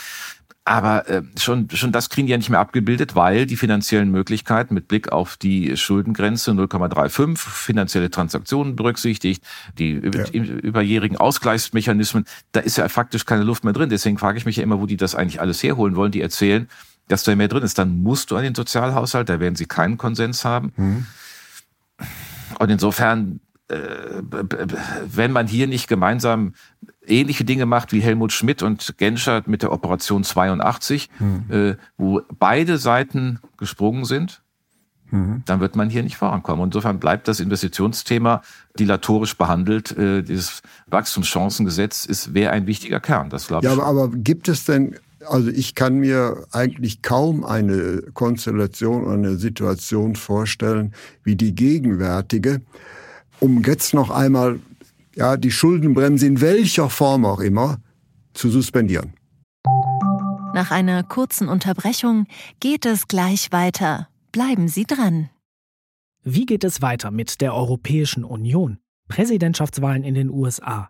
Aber 0.68 1.08
äh, 1.08 1.24
schon, 1.40 1.70
schon 1.70 1.94
das 1.94 2.10
kriegen 2.10 2.28
die 2.28 2.32
ja 2.32 2.38
nicht 2.38 2.50
mehr 2.50 2.60
abgebildet, 2.60 3.16
weil 3.16 3.46
die 3.46 3.56
finanziellen 3.56 4.12
Möglichkeiten 4.12 4.74
mit 4.74 4.90
Blick 4.90 5.14
auf 5.14 5.38
die 5.38 5.78
Schuldengrenze 5.78 6.52
0,35, 6.52 7.38
finanzielle 7.38 8.12
Transaktionen 8.12 8.76
berücksichtigt, 8.76 9.42
die 9.80 9.94
ja. 9.94 10.42
überjährigen 10.44 11.16
Ausgleichsmechanismen, 11.16 12.26
da 12.52 12.60
ist 12.60 12.78
ja 12.78 12.90
faktisch 12.90 13.26
keine 13.26 13.44
Luft 13.44 13.64
mehr 13.64 13.72
drin. 13.72 13.88
Deswegen 13.88 14.18
frage 14.18 14.40
ich 14.40 14.46
mich 14.46 14.58
ja 14.58 14.64
immer, 14.64 14.82
wo 14.82 14.88
die 14.88 14.98
das 14.98 15.16
eigentlich 15.16 15.40
alles 15.40 15.64
herholen 15.64 15.96
wollen. 15.96 16.12
Die 16.12 16.20
erzählen, 16.22 16.68
dass 17.08 17.24
da 17.24 17.36
mehr 17.36 17.48
drin 17.48 17.64
ist, 17.64 17.78
dann 17.78 18.02
musst 18.02 18.32
du 18.32 18.36
an 18.36 18.44
den 18.44 18.56
Sozialhaushalt, 18.56 19.30
da 19.30 19.40
werden 19.40 19.56
sie 19.56 19.66
keinen 19.66 19.98
Konsens 19.98 20.44
haben. 20.46 20.74
Mhm. 20.76 21.06
Und 22.60 22.70
insofern, 22.70 23.40
äh, 23.70 23.78
wenn 25.06 25.32
man 25.32 25.48
hier 25.48 25.68
nicht 25.68 25.88
gemeinsam 25.88 26.54
ähnliche 27.06 27.46
Dinge 27.46 27.66
macht 27.66 27.94
wie 27.94 28.02
Helmut 28.02 28.32
Schmidt 28.32 28.62
und 28.62 28.98
Genscher 28.98 29.44
mit 29.46 29.62
der 29.62 29.72
Operation 29.72 30.24
82, 30.24 31.10
mhm. 31.20 31.46
äh, 31.50 31.76
wo 31.98 32.22
beide 32.38 32.78
Seiten 32.78 33.40
gesprungen 33.58 34.06
sind, 34.06 34.42
mhm. 35.12 35.44
dann 35.46 35.60
wird 35.60 35.76
man 35.76 35.90
hier 35.90 36.04
nicht 36.04 36.18
vorankommen. 36.18 36.66
Insofern 36.66 37.00
bleibt 37.00 37.28
das 37.28 37.40
Investitionsthema 37.40 38.42
dilatorisch 38.78 39.38
behandelt. 39.38 39.98
Äh, 39.98 40.24
dieses 40.24 40.62
Wachstumschancengesetz 40.88 42.06
ist 42.06 42.34
wäre 42.34 42.52
ein 42.52 42.68
wichtiger 42.68 43.00
Kern. 43.00 43.30
Das 43.30 43.48
glaube 43.48 43.66
ich. 43.66 43.72
Ja, 43.74 43.82
aber, 43.82 43.88
aber 43.88 44.10
gibt 44.10 44.50
es 44.50 44.66
denn 44.66 44.96
also 45.30 45.50
ich 45.50 45.76
kann 45.76 46.00
mir 46.00 46.46
eigentlich 46.52 47.02
kaum 47.02 47.44
eine 47.44 48.02
Konstellation 48.14 49.04
oder 49.04 49.14
eine 49.14 49.38
Situation 49.38 50.16
vorstellen 50.16 50.94
wie 51.24 51.36
die 51.36 51.56
gegenwärtige, 51.56 52.62
um 53.40 53.64
jetzt 53.64 53.94
noch 53.94 54.10
einmal 54.10 54.60
ja, 55.16 55.38
die 55.38 55.52
Schuldenbremse 55.52 56.26
in 56.26 56.42
welcher 56.42 56.90
Form 56.90 57.26
auch 57.26 57.40
immer 57.40 57.78
zu 58.34 58.50
suspendieren. 58.50 59.14
Nach 60.54 60.72
einer 60.72 61.04
kurzen 61.04 61.50
Unterbrechung 61.50 62.26
geht 62.60 62.86
es 62.86 63.08
gleich 63.08 63.52
weiter. 63.52 64.08
Bleiben 64.32 64.68
Sie 64.68 64.86
dran. 64.86 65.30
Wie 66.24 66.46
geht 66.46 66.64
es 66.64 66.82
weiter 66.82 67.12
mit 67.12 67.42
der 67.42 67.54
Europäischen 67.54 68.24
Union? 68.24 68.80
Präsidentschaftswahlen 69.08 70.04
in 70.04 70.14
den 70.14 70.30
USA, 70.30 70.90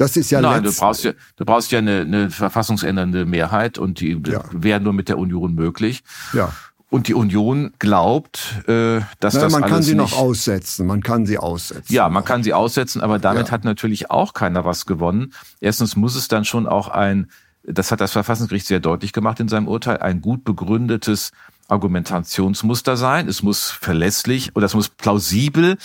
Das 0.00 0.16
ist 0.16 0.30
ja 0.30 0.40
Nein, 0.40 0.62
du 0.62 0.72
brauchst 0.72 1.04
ja, 1.04 1.12
du 1.36 1.44
brauchst 1.44 1.70
ja 1.72 1.78
eine, 1.78 2.00
eine 2.00 2.30
verfassungsändernde 2.30 3.26
Mehrheit 3.26 3.76
und 3.76 4.00
die 4.00 4.18
ja. 4.26 4.42
wäre 4.50 4.80
nur 4.80 4.94
mit 4.94 5.10
der 5.10 5.18
Union 5.18 5.54
möglich. 5.54 6.02
Ja. 6.32 6.52
Und 6.88 7.06
die 7.06 7.14
Union 7.14 7.74
glaubt, 7.78 8.64
äh, 8.66 9.00
dass 9.20 9.34
naja, 9.34 9.44
das 9.44 9.52
man 9.52 9.62
alles 9.62 9.74
kann 9.74 9.82
sie 9.82 9.94
nicht 9.94 10.12
noch 10.12 10.18
aussetzen. 10.18 10.86
Man 10.86 11.02
kann 11.02 11.26
sie 11.26 11.36
aussetzen. 11.36 11.92
Ja, 11.92 12.08
man 12.08 12.24
kann 12.24 12.42
sie 12.42 12.54
aussetzen, 12.54 13.02
aber 13.02 13.18
damit 13.18 13.48
ja. 13.48 13.52
hat 13.52 13.64
natürlich 13.64 14.10
auch 14.10 14.32
keiner 14.32 14.64
was 14.64 14.86
gewonnen. 14.86 15.34
Erstens 15.60 15.96
muss 15.96 16.16
es 16.16 16.28
dann 16.28 16.46
schon 16.46 16.66
auch 16.66 16.88
ein, 16.88 17.30
das 17.62 17.92
hat 17.92 18.00
das 18.00 18.12
Verfassungsgericht 18.12 18.66
sehr 18.66 18.80
deutlich 18.80 19.12
gemacht 19.12 19.38
in 19.38 19.48
seinem 19.48 19.68
Urteil, 19.68 19.98
ein 19.98 20.22
gut 20.22 20.44
begründetes 20.44 21.32
Argumentationsmuster 21.68 22.96
sein. 22.96 23.28
Es 23.28 23.42
muss 23.42 23.70
verlässlich 23.70 24.56
oder 24.56 24.64
es 24.64 24.74
muss 24.74 24.88
plausibel 24.88 25.76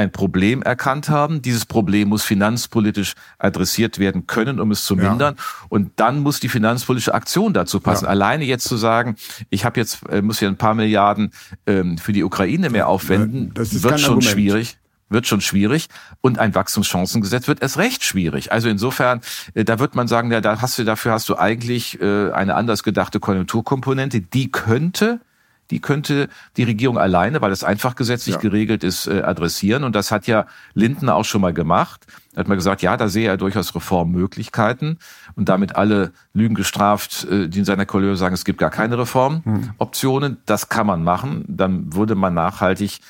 ein 0.00 0.12
Problem 0.12 0.62
erkannt 0.62 1.08
haben. 1.08 1.42
Dieses 1.42 1.66
Problem 1.66 2.08
muss 2.08 2.24
finanzpolitisch 2.24 3.14
adressiert 3.38 3.98
werden 3.98 4.26
können, 4.26 4.58
um 4.58 4.70
es 4.70 4.84
zu 4.84 4.96
mindern. 4.96 5.34
Ja. 5.36 5.66
Und 5.68 5.92
dann 5.96 6.20
muss 6.20 6.40
die 6.40 6.48
finanzpolitische 6.48 7.14
Aktion 7.14 7.52
dazu 7.52 7.80
passen. 7.80 8.06
Ja. 8.06 8.10
Alleine 8.10 8.44
jetzt 8.44 8.64
zu 8.64 8.76
sagen, 8.76 9.16
ich 9.50 9.64
habe 9.64 9.78
jetzt 9.78 10.08
äh, 10.08 10.22
muss 10.22 10.40
ja 10.40 10.48
ein 10.48 10.56
paar 10.56 10.74
Milliarden 10.74 11.32
ähm, 11.66 11.98
für 11.98 12.12
die 12.12 12.24
Ukraine 12.24 12.70
mehr 12.70 12.88
aufwenden, 12.88 13.52
wird 13.54 14.00
schon 14.00 14.14
Argument. 14.14 14.24
schwierig 14.24 14.78
wird 15.12 15.26
schon 15.26 15.40
schwierig 15.40 15.88
und 16.20 16.38
ein 16.38 16.54
Wachstumschancengesetz 16.54 17.48
wird 17.48 17.62
erst 17.62 17.78
recht 17.78 18.04
schwierig. 18.04 18.52
Also 18.52 18.68
insofern, 18.68 19.20
äh, 19.54 19.64
da 19.64 19.80
wird 19.80 19.96
man 19.96 20.06
sagen, 20.06 20.30
ja, 20.30 20.40
da 20.40 20.60
hast 20.60 20.78
du 20.78 20.84
dafür 20.84 21.10
hast 21.12 21.28
du 21.28 21.36
eigentlich 21.36 22.00
äh, 22.00 22.30
eine 22.30 22.54
anders 22.54 22.84
gedachte 22.84 23.18
Konjunkturkomponente, 23.18 24.20
die 24.20 24.52
könnte 24.52 25.20
die 25.70 25.80
könnte 25.80 26.28
die 26.56 26.64
Regierung 26.64 26.98
alleine, 26.98 27.40
weil 27.40 27.52
es 27.52 27.64
einfach 27.64 27.94
gesetzlich 27.94 28.36
ja. 28.36 28.40
geregelt 28.40 28.84
ist, 28.84 29.06
äh, 29.06 29.22
adressieren. 29.22 29.84
Und 29.84 29.94
das 29.94 30.10
hat 30.10 30.26
ja 30.26 30.46
Lindner 30.74 31.14
auch 31.14 31.24
schon 31.24 31.40
mal 31.40 31.54
gemacht. 31.54 32.06
Er 32.34 32.40
hat 32.40 32.48
mal 32.48 32.56
gesagt, 32.56 32.82
ja, 32.82 32.96
da 32.96 33.08
sehe 33.08 33.28
er 33.28 33.36
durchaus 33.36 33.74
Reformmöglichkeiten 33.74 34.98
und 35.34 35.48
damit 35.48 35.76
alle 35.76 36.12
Lügen 36.32 36.54
gestraft, 36.54 37.26
äh, 37.30 37.48
die 37.48 37.60
in 37.60 37.64
seiner 37.64 37.86
Kollege 37.86 38.16
sagen, 38.16 38.34
es 38.34 38.44
gibt 38.44 38.58
gar 38.58 38.70
keine 38.70 38.98
Reformoptionen. 38.98 40.38
Das 40.46 40.68
kann 40.68 40.86
man 40.86 41.02
machen. 41.02 41.44
Dann 41.48 41.94
würde 41.94 42.14
man 42.14 42.34
nachhaltig 42.34 43.00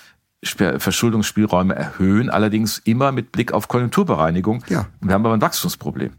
Verschuldungsspielräume 0.43 1.75
erhöhen, 1.75 2.31
allerdings 2.31 2.79
immer 2.79 3.13
mit 3.13 3.31
Blick 3.31 3.53
auf 3.53 3.69
Konjunkturbereinigung. 3.69 4.65
Ja. 4.69 4.87
Und 5.01 5.09
wir 5.09 5.15
haben 5.15 5.27
aber 5.27 5.35
ein 5.35 5.43
Wachstumsproblem. 5.43 6.13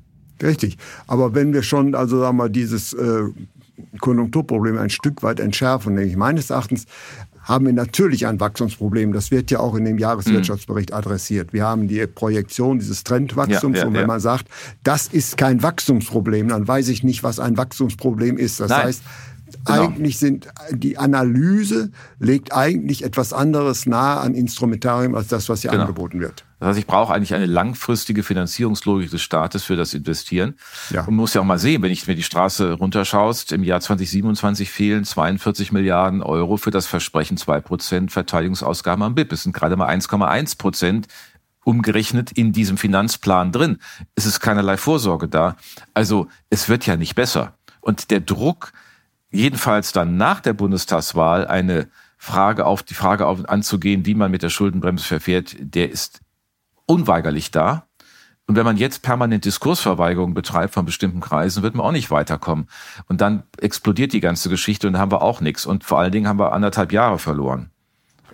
Richtig. 0.43 0.77
Aber 1.07 1.33
wenn 1.33 1.53
wir 1.53 1.63
schon, 1.63 1.95
also 1.95 2.19
sagen 2.19 2.37
wir 2.37 2.43
mal, 2.43 2.49
dieses 2.49 2.93
äh, 2.93 3.23
Konjunkturproblem 3.99 4.77
ein 4.77 4.89
Stück 4.89 5.23
weit 5.23 5.39
entschärfen. 5.39 5.95
Nämlich 5.95 6.15
meines 6.15 6.49
Erachtens 6.49 6.85
haben 7.43 7.65
wir 7.65 7.73
natürlich 7.73 8.27
ein 8.27 8.39
Wachstumsproblem. 8.39 9.13
Das 9.13 9.31
wird 9.31 9.49
ja 9.51 9.59
auch 9.59 9.75
in 9.75 9.85
dem 9.85 9.97
Jahreswirtschaftsbericht 9.97 10.93
adressiert. 10.93 11.53
Wir 11.53 11.65
haben 11.65 11.87
die 11.87 12.05
Projektion 12.05 12.79
dieses 12.79 13.03
Trendwachstums. 13.03 13.77
Ja, 13.77 13.83
ja, 13.83 13.87
und 13.87 13.93
wenn 13.93 14.01
ja. 14.01 14.07
man 14.07 14.19
sagt, 14.19 14.47
das 14.83 15.07
ist 15.07 15.37
kein 15.37 15.63
Wachstumsproblem, 15.63 16.49
dann 16.49 16.67
weiß 16.67 16.89
ich 16.89 17.03
nicht, 17.03 17.23
was 17.23 17.39
ein 17.39 17.57
Wachstumsproblem 17.57 18.37
ist. 18.37 18.59
Das 18.59 18.69
Nein. 18.69 18.83
heißt, 18.83 19.03
Genau. 19.65 19.81
Eigentlich 19.81 20.17
sind 20.17 20.47
die 20.71 20.97
Analyse 20.97 21.91
legt 22.19 22.53
eigentlich 22.53 23.03
etwas 23.03 23.33
anderes 23.33 23.85
nahe 23.85 24.21
an 24.21 24.33
Instrumentarium 24.33 25.13
als 25.13 25.27
das, 25.27 25.49
was 25.49 25.61
hier 25.61 25.71
genau. 25.71 25.83
angeboten 25.83 26.21
wird. 26.21 26.45
Das 26.61 26.69
heißt, 26.69 26.79
ich 26.79 26.85
brauche 26.85 27.11
eigentlich 27.11 27.33
eine 27.33 27.47
langfristige 27.47 28.21
Finanzierungslogik 28.21 29.09
des 29.09 29.23
Staates 29.23 29.63
für 29.63 29.75
das 29.75 29.95
Investieren. 29.95 30.53
Ja. 30.91 30.99
Und 30.99 31.07
man 31.07 31.15
muss 31.15 31.33
ja 31.33 31.41
auch 31.41 31.45
mal 31.45 31.57
sehen, 31.57 31.81
wenn 31.81 31.91
ich 31.91 32.05
mir 32.05 32.15
die 32.15 32.21
Straße 32.21 32.73
runterschaust, 32.73 33.51
im 33.51 33.63
Jahr 33.63 33.81
2027 33.81 34.69
fehlen 34.69 35.03
42 35.03 35.71
Milliarden 35.71 36.21
Euro 36.21 36.57
für 36.57 36.69
das 36.69 36.85
Versprechen 36.85 37.35
2 37.35 37.61
Prozent 37.61 38.11
Verteidigungsausgaben 38.11 39.03
am 39.03 39.15
BIP. 39.15 39.31
Es 39.31 39.41
sind 39.41 39.53
gerade 39.53 39.75
mal 39.75 39.89
1,1 39.89 40.59
Prozent 40.59 41.07
umgerechnet 41.63 42.31
in 42.31 42.53
diesem 42.53 42.77
Finanzplan 42.77 43.51
drin. 43.51 43.79
Es 44.13 44.27
ist 44.27 44.39
keinerlei 44.39 44.77
Vorsorge 44.77 45.27
da. 45.27 45.55
Also 45.95 46.27
es 46.51 46.69
wird 46.69 46.85
ja 46.85 46.95
nicht 46.95 47.15
besser. 47.15 47.55
Und 47.79 48.11
der 48.11 48.19
Druck, 48.19 48.71
jedenfalls 49.31 49.93
dann 49.93 50.15
nach 50.15 50.41
der 50.41 50.53
Bundestagswahl 50.53 51.47
eine 51.47 51.87
Frage 52.19 52.67
auf 52.67 52.83
die 52.83 52.93
Frage 52.93 53.25
auf, 53.25 53.49
anzugehen, 53.49 54.05
wie 54.05 54.13
man 54.13 54.29
mit 54.29 54.43
der 54.43 54.49
Schuldenbremse 54.49 55.05
verfährt, 55.05 55.55
der 55.59 55.89
ist 55.89 56.21
unweigerlich 56.91 57.51
da. 57.51 57.87
Und 58.47 58.57
wenn 58.57 58.65
man 58.65 58.75
jetzt 58.75 59.01
permanent 59.01 59.45
Diskursverweigerung 59.45 60.33
betreibt 60.33 60.73
von 60.73 60.85
bestimmten 60.85 61.21
Kreisen, 61.21 61.63
wird 61.63 61.73
man 61.73 61.85
auch 61.85 61.91
nicht 61.93 62.11
weiterkommen. 62.11 62.67
Und 63.07 63.21
dann 63.21 63.43
explodiert 63.59 64.11
die 64.11 64.19
ganze 64.19 64.49
Geschichte 64.49 64.87
und 64.87 64.93
dann 64.93 65.01
haben 65.01 65.11
wir 65.11 65.21
auch 65.21 65.39
nichts. 65.39 65.65
Und 65.65 65.85
vor 65.85 65.99
allen 65.99 66.11
Dingen 66.11 66.27
haben 66.27 66.39
wir 66.39 66.51
anderthalb 66.51 66.91
Jahre 66.91 67.17
verloren. 67.17 67.69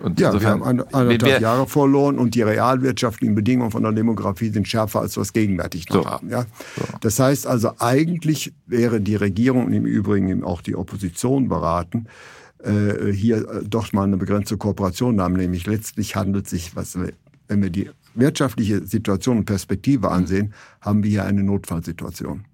Und 0.00 0.18
ja, 0.20 0.32
wir 0.40 0.48
haben 0.48 0.62
anderthalb 0.62 1.40
Jahre 1.40 1.66
verloren 1.66 2.18
und 2.18 2.34
die 2.34 2.42
realwirtschaftlichen 2.42 3.34
Bedingungen 3.34 3.70
von 3.70 3.82
der 3.82 3.92
Demografie 3.92 4.50
sind 4.50 4.66
schärfer, 4.66 5.00
als 5.00 5.16
wir 5.16 5.22
es 5.22 5.32
gegenwärtig 5.32 5.88
noch 5.88 6.04
so. 6.04 6.10
haben. 6.10 6.30
Ja? 6.30 6.46
So. 6.76 6.84
Das 7.00 7.18
heißt 7.18 7.46
also, 7.46 7.72
eigentlich 7.78 8.52
wäre 8.66 9.00
die 9.00 9.16
Regierung 9.16 9.66
und 9.66 9.72
im 9.72 9.86
Übrigen 9.86 10.44
auch 10.44 10.62
die 10.62 10.76
Opposition 10.76 11.48
beraten, 11.48 12.06
äh, 12.62 13.12
hier 13.12 13.48
äh, 13.48 13.64
doch 13.64 13.92
mal 13.92 14.04
eine 14.04 14.16
begrenzte 14.16 14.56
Kooperation 14.56 15.20
haben. 15.20 15.34
Nämlich 15.34 15.66
letztlich 15.66 16.16
handelt 16.16 16.48
sich, 16.48 16.76
was, 16.76 16.96
wenn 17.48 17.62
wir 17.62 17.70
die 17.70 17.90
wirtschaftliche 18.18 18.86
Situation 18.86 19.38
und 19.38 19.44
Perspektive 19.44 20.10
ansehen, 20.10 20.54
haben 20.80 21.02
wir 21.02 21.10
hier 21.10 21.24
eine 21.24 21.42
Notfallsituation. 21.42 22.44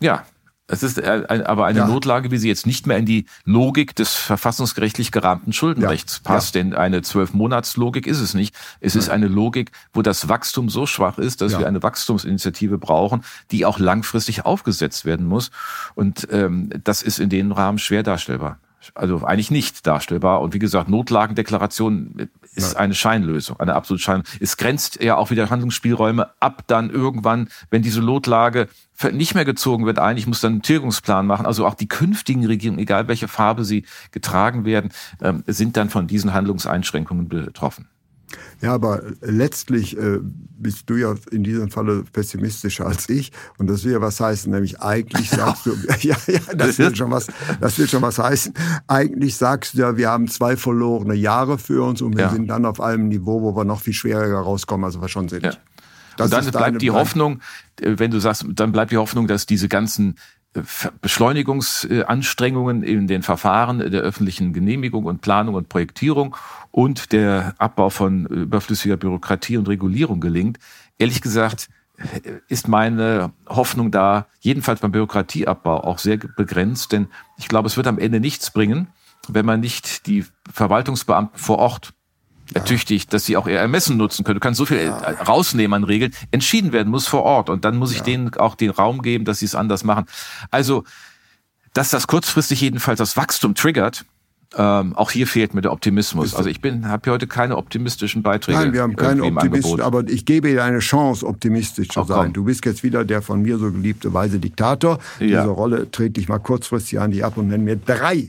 Ja, 0.00 0.24
es 0.66 0.82
ist 0.82 1.02
aber 1.04 1.66
eine 1.66 1.80
ja. 1.80 1.86
Notlage, 1.86 2.30
wie 2.30 2.38
sie 2.38 2.48
jetzt 2.48 2.66
nicht 2.66 2.86
mehr 2.86 2.96
in 2.96 3.04
die 3.04 3.26
Logik 3.44 3.94
des 3.94 4.14
verfassungsgerechtlich 4.14 5.12
gerahmten 5.12 5.52
Schuldenrechts 5.52 6.22
ja. 6.24 6.30
passt, 6.30 6.54
ja. 6.54 6.62
denn 6.62 6.72
eine 6.72 7.02
Zwölfmonatslogik 7.02 8.06
ist 8.06 8.20
es 8.20 8.32
nicht. 8.32 8.54
Es 8.80 8.96
ist 8.96 9.10
eine 9.10 9.28
Logik, 9.28 9.72
wo 9.92 10.00
das 10.00 10.30
Wachstum 10.30 10.70
so 10.70 10.86
schwach 10.86 11.18
ist, 11.18 11.42
dass 11.42 11.58
wir 11.58 11.66
eine 11.66 11.82
Wachstumsinitiative 11.82 12.78
brauchen, 12.78 13.24
die 13.50 13.66
auch 13.66 13.78
langfristig 13.78 14.46
aufgesetzt 14.46 15.04
werden 15.04 15.26
muss. 15.26 15.50
Und 15.94 16.28
ähm, 16.30 16.70
das 16.82 17.02
ist 17.02 17.18
in 17.18 17.28
dem 17.28 17.52
Rahmen 17.52 17.78
schwer 17.78 18.02
darstellbar 18.02 18.58
also 18.94 19.24
eigentlich 19.24 19.50
nicht 19.50 19.86
darstellbar. 19.86 20.40
Und 20.40 20.54
wie 20.54 20.58
gesagt, 20.58 20.88
Notlagendeklaration 20.88 22.28
ist 22.54 22.76
eine 22.76 22.94
Scheinlösung, 22.94 23.58
eine 23.58 23.74
absolute 23.74 24.02
Scheinlösung. 24.02 24.38
Es 24.40 24.56
grenzt 24.56 25.02
ja 25.02 25.16
auch 25.16 25.30
wieder 25.30 25.50
Handlungsspielräume 25.50 26.30
ab 26.40 26.64
dann 26.66 26.90
irgendwann, 26.90 27.48
wenn 27.70 27.82
diese 27.82 28.00
Notlage 28.00 28.68
nicht 29.12 29.34
mehr 29.34 29.44
gezogen 29.44 29.86
wird 29.86 29.98
ein. 29.98 30.16
Ich 30.16 30.26
muss 30.26 30.40
dann 30.40 30.52
einen 30.52 30.62
Tilgungsplan 30.62 31.26
machen. 31.26 31.46
Also 31.46 31.66
auch 31.66 31.74
die 31.74 31.88
künftigen 31.88 32.46
Regierungen, 32.46 32.78
egal 32.78 33.08
welche 33.08 33.28
Farbe 33.28 33.64
sie 33.64 33.84
getragen 34.12 34.64
werden, 34.64 34.92
ähm, 35.20 35.42
sind 35.46 35.76
dann 35.76 35.90
von 35.90 36.06
diesen 36.06 36.32
Handlungseinschränkungen 36.32 37.28
betroffen. 37.28 37.88
Ja, 38.60 38.72
aber 38.72 39.02
letztlich 39.20 39.96
äh, 39.96 40.18
bist 40.56 40.88
du 40.88 40.96
ja 40.96 41.14
in 41.30 41.44
diesem 41.44 41.70
Falle 41.70 42.04
pessimistischer 42.12 42.86
als 42.86 43.08
ich. 43.08 43.32
Und 43.58 43.68
das 43.68 43.84
will 43.84 43.92
ja 43.92 44.00
was 44.00 44.20
heißen, 44.20 44.50
nämlich 44.50 44.80
eigentlich 44.80 45.30
sagst 45.30 45.66
du, 45.66 45.74
ja, 46.00 46.16
ja, 46.26 46.40
das 46.56 46.78
will 46.78 46.94
schon 46.94 47.10
was, 47.10 47.26
das 47.60 47.78
will 47.78 47.88
schon 47.88 48.02
was 48.02 48.18
heißen. 48.18 48.54
Eigentlich 48.86 49.36
sagst 49.36 49.74
du 49.74 49.78
ja, 49.78 49.96
wir 49.96 50.10
haben 50.10 50.28
zwei 50.28 50.56
verlorene 50.56 51.14
Jahre 51.14 51.58
für 51.58 51.82
uns 51.82 52.02
und 52.02 52.16
wir 52.16 52.24
ja. 52.24 52.30
sind 52.30 52.48
dann 52.48 52.64
auf 52.64 52.80
einem 52.80 53.08
Niveau, 53.08 53.42
wo 53.42 53.56
wir 53.56 53.64
noch 53.64 53.80
viel 53.80 53.94
schwieriger 53.94 54.38
rauskommen. 54.38 54.84
Also 54.84 55.00
war 55.00 55.08
schon 55.08 55.28
sinnig. 55.28 55.54
Ja. 56.18 56.24
Und 56.24 56.32
dann 56.32 56.50
bleibt 56.50 56.80
die 56.80 56.90
Hoffnung, 56.90 57.40
äh, 57.80 57.94
wenn 57.98 58.10
du 58.10 58.18
sagst, 58.20 58.46
dann 58.48 58.72
bleibt 58.72 58.92
die 58.92 58.98
Hoffnung, 58.98 59.26
dass 59.26 59.46
diese 59.46 59.68
ganzen 59.68 60.16
Beschleunigungsanstrengungen 61.00 62.84
in 62.84 63.08
den 63.08 63.22
Verfahren 63.22 63.78
der 63.78 64.02
öffentlichen 64.02 64.52
Genehmigung 64.52 65.04
und 65.04 65.20
Planung 65.20 65.56
und 65.56 65.68
Projektierung 65.68 66.36
und 66.74 67.12
der 67.12 67.54
Abbau 67.58 67.88
von 67.88 68.26
überflüssiger 68.26 68.96
Bürokratie 68.96 69.56
und 69.56 69.68
Regulierung 69.68 70.20
gelingt. 70.20 70.58
Ehrlich 70.98 71.20
gesagt 71.20 71.68
ist 72.48 72.66
meine 72.66 73.32
Hoffnung 73.48 73.92
da, 73.92 74.26
jedenfalls 74.40 74.80
beim 74.80 74.90
Bürokratieabbau, 74.90 75.84
auch 75.84 75.98
sehr 76.00 76.16
begrenzt, 76.16 76.90
denn 76.90 77.06
ich 77.38 77.46
glaube, 77.46 77.68
es 77.68 77.76
wird 77.76 77.86
am 77.86 78.00
Ende 78.00 78.18
nichts 78.18 78.50
bringen, 78.50 78.88
wenn 79.28 79.46
man 79.46 79.60
nicht 79.60 80.08
die 80.08 80.24
Verwaltungsbeamten 80.52 81.38
vor 81.38 81.58
Ort 81.58 81.94
ertüchtigt, 82.52 83.12
dass 83.12 83.24
sie 83.24 83.36
auch 83.36 83.46
ihr 83.46 83.60
Ermessen 83.60 83.96
nutzen 83.96 84.24
können. 84.24 84.40
Du 84.40 84.40
kannst 84.40 84.58
so 84.58 84.66
viel 84.66 84.78
ja. 84.78 84.96
rausnehmen 84.96 85.74
an 85.76 85.84
Regeln. 85.84 86.12
Entschieden 86.32 86.72
werden 86.72 86.90
muss 86.90 87.06
vor 87.06 87.22
Ort 87.22 87.50
und 87.50 87.64
dann 87.64 87.76
muss 87.76 87.92
ich 87.92 87.98
ja. 87.98 88.04
denen 88.04 88.34
auch 88.34 88.56
den 88.56 88.70
Raum 88.70 89.00
geben, 89.00 89.24
dass 89.24 89.38
sie 89.38 89.46
es 89.46 89.54
anders 89.54 89.84
machen. 89.84 90.06
Also, 90.50 90.82
dass 91.72 91.90
das 91.90 92.08
kurzfristig 92.08 92.60
jedenfalls 92.60 92.98
das 92.98 93.16
Wachstum 93.16 93.54
triggert, 93.54 94.04
ähm, 94.56 94.94
auch 94.96 95.10
hier 95.10 95.26
fehlt 95.26 95.54
mir 95.54 95.62
der 95.62 95.72
Optimismus. 95.72 96.34
Also 96.34 96.48
ich 96.48 96.60
bin, 96.60 96.88
habe 96.88 97.10
heute 97.10 97.26
keine 97.26 97.56
optimistischen 97.56 98.22
Beiträge. 98.22 98.58
Nein, 98.58 98.72
wir 98.72 98.82
haben 98.82 98.96
keine 98.96 99.24
Optimisten, 99.24 99.80
aber 99.80 100.06
ich 100.08 100.24
gebe 100.24 100.48
dir 100.48 100.64
eine 100.64 100.78
Chance, 100.78 101.26
optimistisch 101.26 101.88
zu 101.88 102.04
sein. 102.04 102.32
Du 102.32 102.44
bist 102.44 102.64
jetzt 102.64 102.82
wieder 102.82 103.04
der 103.04 103.22
von 103.22 103.42
mir 103.42 103.58
so 103.58 103.70
geliebte 103.70 104.12
weise 104.12 104.38
Diktator. 104.38 104.98
Ja. 105.18 105.42
Diese 105.42 105.52
Rolle 105.52 105.90
trete 105.90 106.20
ich 106.20 106.28
mal 106.28 106.38
kurzfristig 106.38 107.00
an 107.00 107.10
die 107.10 107.24
ab 107.24 107.36
und 107.36 107.48
nenne 107.48 107.64
mir 107.64 107.76
drei 107.76 108.28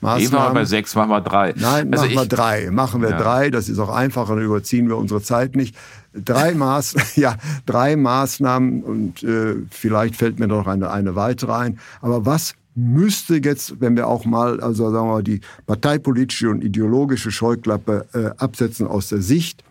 Maßnahmen. 0.00 0.26
Eben 0.26 0.32
wir 0.32 0.54
bei 0.54 0.64
sechs, 0.64 0.94
machen 0.94 1.10
wir 1.10 1.20
drei. 1.20 1.52
Nein, 1.56 1.92
also 1.92 2.06
machen 2.06 2.14
wir 2.14 2.26
drei. 2.26 2.70
Machen 2.70 3.02
wir 3.02 3.10
ja. 3.10 3.18
drei, 3.18 3.50
das 3.50 3.68
ist 3.68 3.78
auch 3.78 3.90
einfacher, 3.90 4.34
dann 4.34 4.44
überziehen 4.44 4.88
wir 4.88 4.96
unsere 4.96 5.20
Zeit 5.20 5.56
nicht. 5.56 5.76
Drei, 6.14 6.54
Maß, 6.54 6.94
ja, 7.16 7.36
drei 7.66 7.96
Maßnahmen 7.96 8.82
und 8.82 9.22
äh, 9.22 9.56
vielleicht 9.70 10.16
fällt 10.16 10.38
mir 10.38 10.46
noch 10.46 10.66
eine, 10.66 10.90
eine 10.90 11.16
weitere 11.16 11.52
ein. 11.52 11.78
Aber 12.00 12.24
was 12.24 12.54
müsste 12.80 13.36
jetzt, 13.36 13.80
wenn 13.80 13.96
wir 13.96 14.08
auch 14.08 14.24
mal, 14.24 14.60
also 14.60 14.90
sagen 14.90 15.06
wir 15.06 15.12
mal, 15.14 15.22
die 15.22 15.40
parteipolitische 15.66 16.50
und 16.50 16.64
ideologische 16.64 17.30
Scheuklappe 17.30 18.06
äh, 18.12 18.42
absetzen 18.42 18.86
aus 18.86 19.08
der 19.08 19.22
Sicht 19.22 19.64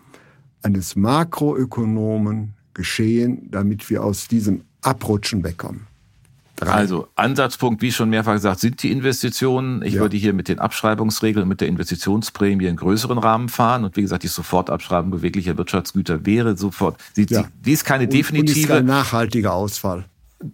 eines 0.61 0.95
Makroökonomen 0.95 2.53
geschehen, 2.73 3.49
damit 3.51 3.89
wir 3.89 4.03
aus 4.03 4.27
diesem 4.27 4.61
Abrutschen 4.81 5.43
wegkommen? 5.43 5.87
Drei. 6.59 6.71
Also 6.71 7.07
Ansatzpunkt, 7.15 7.81
wie 7.81 7.91
schon 7.91 8.09
mehrfach 8.09 8.33
gesagt, 8.33 8.59
sind 8.59 8.83
die 8.83 8.91
Investitionen. 8.91 9.81
Ich 9.81 9.93
ja. 9.93 10.01
würde 10.01 10.17
hier 10.17 10.33
mit 10.33 10.49
den 10.49 10.59
Abschreibungsregeln, 10.59 11.47
mit 11.47 11.61
der 11.61 11.69
Investitionsprämie 11.69 12.67
einen 12.67 12.75
größeren 12.75 13.17
Rahmen 13.17 13.47
fahren. 13.47 13.85
Und 13.85 13.95
wie 13.95 14.01
gesagt, 14.01 14.23
die 14.23 14.27
Sofortabschreibung 14.27 15.09
beweglicher 15.09 15.57
Wirtschaftsgüter 15.57 16.25
wäre 16.25 16.57
sofort. 16.57 16.97
Sie, 17.13 17.25
ja. 17.29 17.45
die 17.65 17.71
ist 17.71 17.85
keine 17.85 18.09
definitive. 18.09 18.57
Und 18.57 18.61
ist 18.61 18.67
kein 18.67 18.85
nachhaltiger 18.85 19.53
Ausfall. 19.53 20.03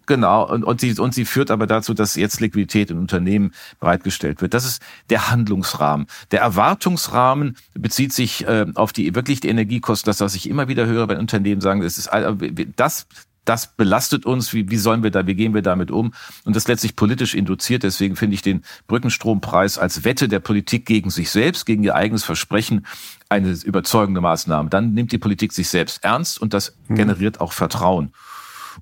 Genau, 0.07 0.49
und, 0.49 0.63
und, 0.63 0.81
sie, 0.81 0.97
und 0.97 1.13
sie 1.13 1.25
führt 1.25 1.51
aber 1.51 1.67
dazu, 1.67 1.93
dass 1.93 2.15
jetzt 2.15 2.41
Liquidität 2.41 2.89
in 2.89 2.97
Unternehmen 2.97 3.53
bereitgestellt 3.79 4.41
wird. 4.41 4.55
Das 4.55 4.65
ist 4.65 4.81
der 5.11 5.29
Handlungsrahmen. 5.29 6.07
Der 6.31 6.41
Erwartungsrahmen 6.41 7.55
bezieht 7.75 8.11
sich 8.11 8.47
äh, 8.47 8.65
auf 8.73 8.93
die 8.93 9.13
wirklich 9.13 9.41
die 9.41 9.49
Energiekosten, 9.49 10.09
das, 10.09 10.21
was 10.21 10.33
ich 10.33 10.49
immer 10.49 10.67
wieder 10.67 10.87
höre 10.87 11.05
bei 11.05 11.19
Unternehmen 11.19 11.61
sagen, 11.61 11.81
das 11.81 11.99
ist 11.99 12.09
das, 12.75 13.05
das 13.45 13.75
belastet 13.75 14.25
uns, 14.25 14.53
wie, 14.53 14.69
wie 14.69 14.77
sollen 14.77 15.03
wir 15.03 15.11
da, 15.11 15.27
wie 15.27 15.35
gehen 15.35 15.53
wir 15.53 15.61
damit 15.61 15.91
um? 15.91 16.13
Und 16.43 16.55
das 16.55 16.67
letztlich 16.67 16.95
politisch 16.95 17.35
induziert. 17.35 17.83
Deswegen 17.83 18.15
finde 18.15 18.33
ich 18.33 18.41
den 18.41 18.63
Brückenstrompreis 18.87 19.77
als 19.77 20.03
Wette 20.03 20.27
der 20.27 20.39
Politik 20.39 20.87
gegen 20.87 21.11
sich 21.11 21.29
selbst, 21.29 21.65
gegen 21.65 21.83
ihr 21.83 21.95
eigenes 21.95 22.23
Versprechen 22.23 22.87
eine 23.29 23.51
überzeugende 23.51 24.19
Maßnahme. 24.19 24.69
Dann 24.69 24.93
nimmt 24.93 25.11
die 25.11 25.19
Politik 25.19 25.53
sich 25.53 25.69
selbst 25.69 26.03
ernst 26.03 26.41
und 26.41 26.53
das 26.53 26.75
hm. 26.87 26.95
generiert 26.95 27.39
auch 27.39 27.53
Vertrauen. 27.53 28.11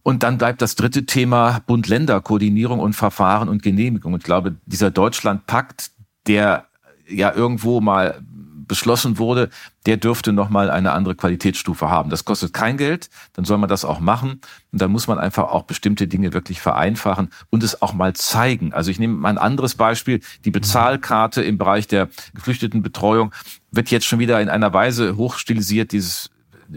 Und 0.02 0.24
dann 0.24 0.38
bleibt 0.38 0.62
das 0.62 0.76
dritte 0.76 1.06
Thema 1.06 1.62
Bund-Länder-Koordinierung 1.68 2.80
und 2.80 2.94
Verfahren 2.94 3.50
und 3.50 3.62
Genehmigung. 3.62 4.14
Und 4.14 4.22
ich 4.22 4.26
glaube, 4.26 4.56
dieser 4.66 4.92
Deutschland-Pakt, 4.92 5.92
der 6.28 6.68
ja 7.08 7.34
irgendwo 7.34 7.82
mal 7.82 8.22
beschlossen 8.68 9.18
wurde, 9.18 9.50
der 9.86 9.98
dürfte 9.98 10.34
nochmal 10.34 10.70
eine 10.70 10.94
andere 10.94 11.16
Qualitätsstufe 11.16 11.90
haben. 11.90 12.10
Das 12.10 12.26
kostet 12.26 12.54
kein 12.54 12.78
Geld, 12.78 13.10
dann 13.34 13.46
soll 13.46 13.58
man 13.58 13.70
das 13.70 13.86
auch 13.86 14.00
machen. 14.00 14.42
Und 14.72 14.82
dann 14.82 14.92
muss 14.92 15.08
man 15.08 15.20
einfach 15.20 15.44
auch 15.44 15.64
bestimmte 15.64 16.08
Dinge 16.08 16.34
wirklich 16.34 16.62
vereinfachen 16.62 17.30
und 17.50 17.64
es 17.64 17.82
auch 17.82 17.94
mal 17.94 18.14
zeigen. 18.14 18.74
Also 18.74 18.92
ich 18.92 19.00
nehme 19.00 19.16
mal 19.16 19.30
ein 19.30 19.38
anderes 19.38 19.76
Beispiel. 19.76 20.22
Die 20.46 20.52
Bezahlkarte 20.52 21.44
im 21.44 21.58
Bereich 21.58 21.88
der 21.88 22.10
Geflüchtetenbetreuung 22.34 23.34
wird 23.72 23.92
jetzt 23.92 24.06
schon 24.06 24.20
wieder 24.20 24.42
in 24.42 24.50
einer 24.50 24.74
Weise 24.74 25.18
hochstilisiert, 25.18 25.92
dieses 25.92 26.30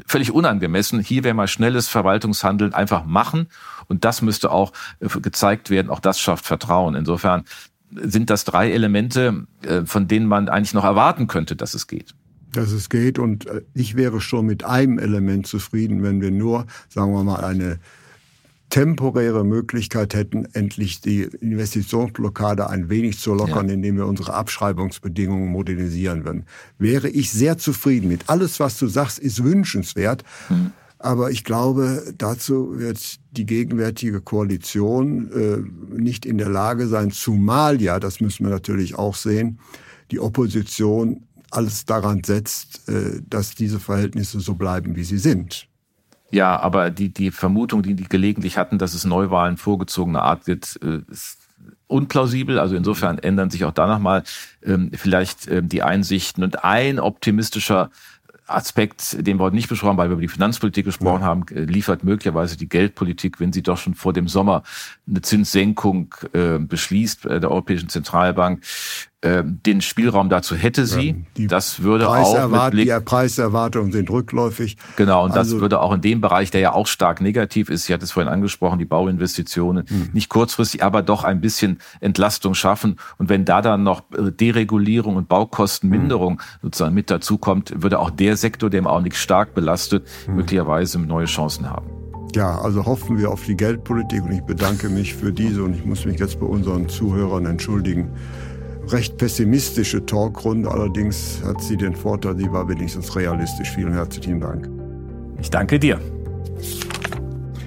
völlig 0.06 0.32
unangemessen. 0.32 1.00
Hier 1.00 1.24
wäre 1.24 1.34
mal 1.34 1.48
schnelles 1.48 1.88
Verwaltungshandeln 1.88 2.74
einfach 2.74 3.04
machen. 3.04 3.48
Und 3.88 4.04
das 4.04 4.22
müsste 4.22 4.50
auch 4.50 4.72
äh, 5.00 5.08
gezeigt 5.20 5.70
werden. 5.70 5.90
Auch 5.90 6.00
das 6.00 6.20
schafft 6.20 6.44
Vertrauen. 6.44 6.94
Insofern 6.94 7.44
sind 7.90 8.30
das 8.30 8.44
drei 8.44 8.72
Elemente, 8.72 9.46
äh, 9.62 9.82
von 9.84 10.08
denen 10.08 10.26
man 10.26 10.48
eigentlich 10.48 10.74
noch 10.74 10.84
erwarten 10.84 11.26
könnte, 11.26 11.56
dass 11.56 11.74
es 11.74 11.86
geht. 11.86 12.14
Dass 12.52 12.72
es 12.72 12.88
geht. 12.88 13.18
Und 13.18 13.46
äh, 13.46 13.62
ich 13.74 13.96
wäre 13.96 14.20
schon 14.20 14.46
mit 14.46 14.64
einem 14.64 14.98
Element 14.98 15.46
zufrieden, 15.46 16.02
wenn 16.02 16.20
wir 16.20 16.30
nur, 16.30 16.66
sagen 16.88 17.12
wir 17.12 17.24
mal, 17.24 17.44
eine 17.44 17.78
temporäre 18.70 19.44
Möglichkeit 19.44 20.14
hätten, 20.14 20.46
endlich 20.52 21.00
die 21.00 21.22
Investitionsblockade 21.22 22.68
ein 22.68 22.88
wenig 22.88 23.18
zu 23.18 23.32
lockern, 23.34 23.68
ja. 23.68 23.74
indem 23.74 23.96
wir 23.96 24.06
unsere 24.06 24.34
Abschreibungsbedingungen 24.34 25.48
modernisieren 25.48 26.24
würden. 26.24 26.44
Wäre 26.78 27.08
ich 27.08 27.30
sehr 27.30 27.58
zufrieden 27.58 28.08
mit. 28.08 28.28
Alles, 28.28 28.58
was 28.60 28.78
du 28.78 28.86
sagst, 28.88 29.18
ist 29.18 29.44
wünschenswert. 29.44 30.24
Mhm. 30.48 30.72
Aber 30.98 31.30
ich 31.30 31.44
glaube, 31.44 32.14
dazu 32.16 32.78
wird 32.78 33.18
die 33.32 33.46
gegenwärtige 33.46 34.20
Koalition 34.20 35.30
äh, 35.30 35.98
nicht 36.00 36.24
in 36.24 36.38
der 36.38 36.48
Lage 36.48 36.86
sein, 36.86 37.10
zumal 37.10 37.82
ja, 37.82 38.00
das 38.00 38.20
müssen 38.20 38.46
wir 38.46 38.50
natürlich 38.50 38.94
auch 38.94 39.14
sehen, 39.14 39.58
die 40.10 40.20
Opposition 40.20 41.26
alles 41.50 41.84
daran 41.84 42.24
setzt, 42.24 42.88
äh, 42.88 43.20
dass 43.28 43.54
diese 43.54 43.78
Verhältnisse 43.78 44.40
so 44.40 44.54
bleiben, 44.54 44.96
wie 44.96 45.04
sie 45.04 45.18
sind. 45.18 45.68
Ja, 46.30 46.58
aber 46.58 46.90
die, 46.90 47.10
die 47.10 47.30
Vermutung, 47.30 47.82
die 47.82 47.94
die 47.94 48.08
gelegentlich 48.08 48.58
hatten, 48.58 48.78
dass 48.78 48.94
es 48.94 49.04
Neuwahlen 49.04 49.56
vorgezogener 49.56 50.22
Art 50.22 50.46
wird, 50.46 50.78
äh, 50.82 51.00
ist 51.10 51.38
unplausibel. 51.86 52.58
Also 52.58 52.76
insofern 52.76 53.18
ändern 53.18 53.50
sich 53.50 53.64
auch 53.64 53.72
da 53.72 53.86
nochmal 53.86 54.24
ähm, 54.64 54.90
vielleicht 54.94 55.48
ähm, 55.48 55.68
die 55.68 55.82
Einsichten. 55.82 56.42
Und 56.42 56.64
ein 56.64 56.98
optimistischer 56.98 57.90
Aspekt, 58.48 59.26
den 59.26 59.38
wir 59.38 59.44
heute 59.44 59.56
nicht 59.56 59.68
besprochen 59.68 59.90
haben, 59.90 59.98
weil 59.98 60.08
wir 60.08 60.14
über 60.14 60.22
die 60.22 60.28
Finanzpolitik 60.28 60.84
gesprochen 60.84 61.22
ja. 61.22 61.26
haben, 61.26 61.44
äh, 61.50 61.60
liefert 61.60 62.04
möglicherweise 62.04 62.56
die 62.56 62.68
Geldpolitik, 62.68 63.40
wenn 63.40 63.52
sie 63.52 63.62
doch 63.62 63.78
schon 63.78 63.94
vor 63.94 64.12
dem 64.12 64.28
Sommer 64.28 64.62
eine 65.08 65.22
Zinssenkung 65.22 66.14
äh, 66.32 66.58
beschließt 66.58 67.26
äh, 67.26 67.40
der 67.40 67.50
Europäischen 67.50 67.88
Zentralbank, 67.88 68.64
ähm, 69.22 69.60
den 69.64 69.80
Spielraum 69.80 70.28
dazu 70.28 70.54
hätte 70.54 70.84
sie. 70.84 71.24
Ja, 71.38 71.46
das 71.48 71.82
würde 71.82 72.10
auch 72.10 72.48
mit 72.48 72.70
Blick, 72.70 72.94
die 72.94 73.00
Preiserwartungen 73.02 73.90
sind 73.90 74.10
rückläufig. 74.10 74.76
Genau, 74.96 75.24
und 75.24 75.32
also, 75.32 75.54
das 75.54 75.60
würde 75.62 75.80
auch 75.80 75.94
in 75.94 76.02
dem 76.02 76.20
Bereich, 76.20 76.50
der 76.50 76.60
ja 76.60 76.72
auch 76.72 76.86
stark 76.86 77.22
negativ 77.22 77.70
ist, 77.70 77.88
ich 77.88 77.94
hatte 77.94 78.04
es 78.04 78.12
vorhin 78.12 78.30
angesprochen, 78.30 78.78
die 78.78 78.84
Bauinvestitionen, 78.84 79.88
hm. 79.88 80.10
nicht 80.12 80.28
kurzfristig, 80.28 80.84
aber 80.84 81.00
doch 81.00 81.24
ein 81.24 81.40
bisschen 81.40 81.78
Entlastung 82.00 82.52
schaffen. 82.52 82.96
Und 83.16 83.30
wenn 83.30 83.46
da 83.46 83.62
dann 83.62 83.82
noch 83.82 84.02
äh, 84.12 84.30
Deregulierung 84.30 85.16
und 85.16 85.28
Baukostenminderung 85.28 86.38
hm. 86.38 86.46
sozusagen 86.62 86.94
mit 86.94 87.10
dazu 87.10 87.38
kommt, 87.38 87.82
würde 87.82 87.98
auch 87.98 88.10
der 88.10 88.36
Sektor, 88.36 88.68
der 88.68 88.80
im 88.80 88.86
Augenblick 88.86 89.16
stark 89.16 89.54
belastet, 89.54 90.06
hm. 90.26 90.36
möglicherweise 90.36 90.98
neue 90.98 91.26
Chancen 91.26 91.70
haben. 91.70 91.90
Ja, 92.34 92.58
also 92.60 92.84
hoffen 92.84 93.16
wir 93.16 93.30
auf 93.30 93.46
die 93.46 93.56
Geldpolitik 93.56 94.22
und 94.24 94.32
ich 94.32 94.42
bedanke 94.42 94.90
mich 94.90 95.14
für 95.14 95.32
diese 95.32 95.64
und 95.64 95.74
ich 95.74 95.86
muss 95.86 96.04
mich 96.04 96.20
jetzt 96.20 96.38
bei 96.38 96.44
unseren 96.44 96.86
Zuhörern 96.86 97.46
entschuldigen 97.46 98.10
recht 98.88 99.16
pessimistische 99.16 100.04
Talkrunde. 100.04 100.70
Allerdings 100.70 101.40
hat 101.44 101.62
sie 101.62 101.76
den 101.76 101.94
Vorteil, 101.94 102.36
sie 102.36 102.50
war 102.50 102.68
wenigstens 102.68 103.14
realistisch. 103.16 103.70
Vielen 103.70 103.92
herzlichen 103.92 104.40
Dank. 104.40 104.68
Ich 105.40 105.50
danke 105.50 105.78
dir. 105.78 106.00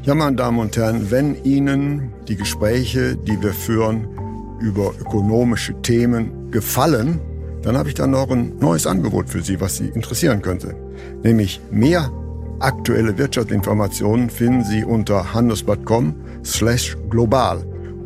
Ja, 0.04 0.16
meine 0.16 0.36
Damen 0.36 0.60
und 0.60 0.76
Herren, 0.76 1.12
wenn 1.12 1.44
Ihnen 1.44 2.14
die 2.28 2.36
Gespräche, 2.36 3.16
die 3.16 3.42
wir 3.42 3.54
führen 3.54 4.08
über 4.60 4.94
ökonomische 5.00 5.80
Themen 5.82 6.52
gefallen, 6.52 7.20
dann 7.62 7.78
habe 7.78 7.90
ich 7.90 7.96
dann 7.96 8.12
noch 8.12 8.32
ein 8.32 8.58
neues 8.60 8.88
Angebot 8.88 9.30
für 9.30 9.42
Sie, 9.42 9.60
was 9.60 9.78
Sie 9.78 9.88
interessieren 9.88 10.42
könnte. 10.42 10.76
Nämlich 11.24 11.60
mehr 11.70 12.12
aktuelle 12.60 13.18
Wirtschaftsinformationen 13.18 14.30
finden 14.30 14.64
Sie 14.64 14.84
unter 14.84 15.34
handelsblatt.com 15.34 16.16
slash 16.44 16.98
global 17.10 17.64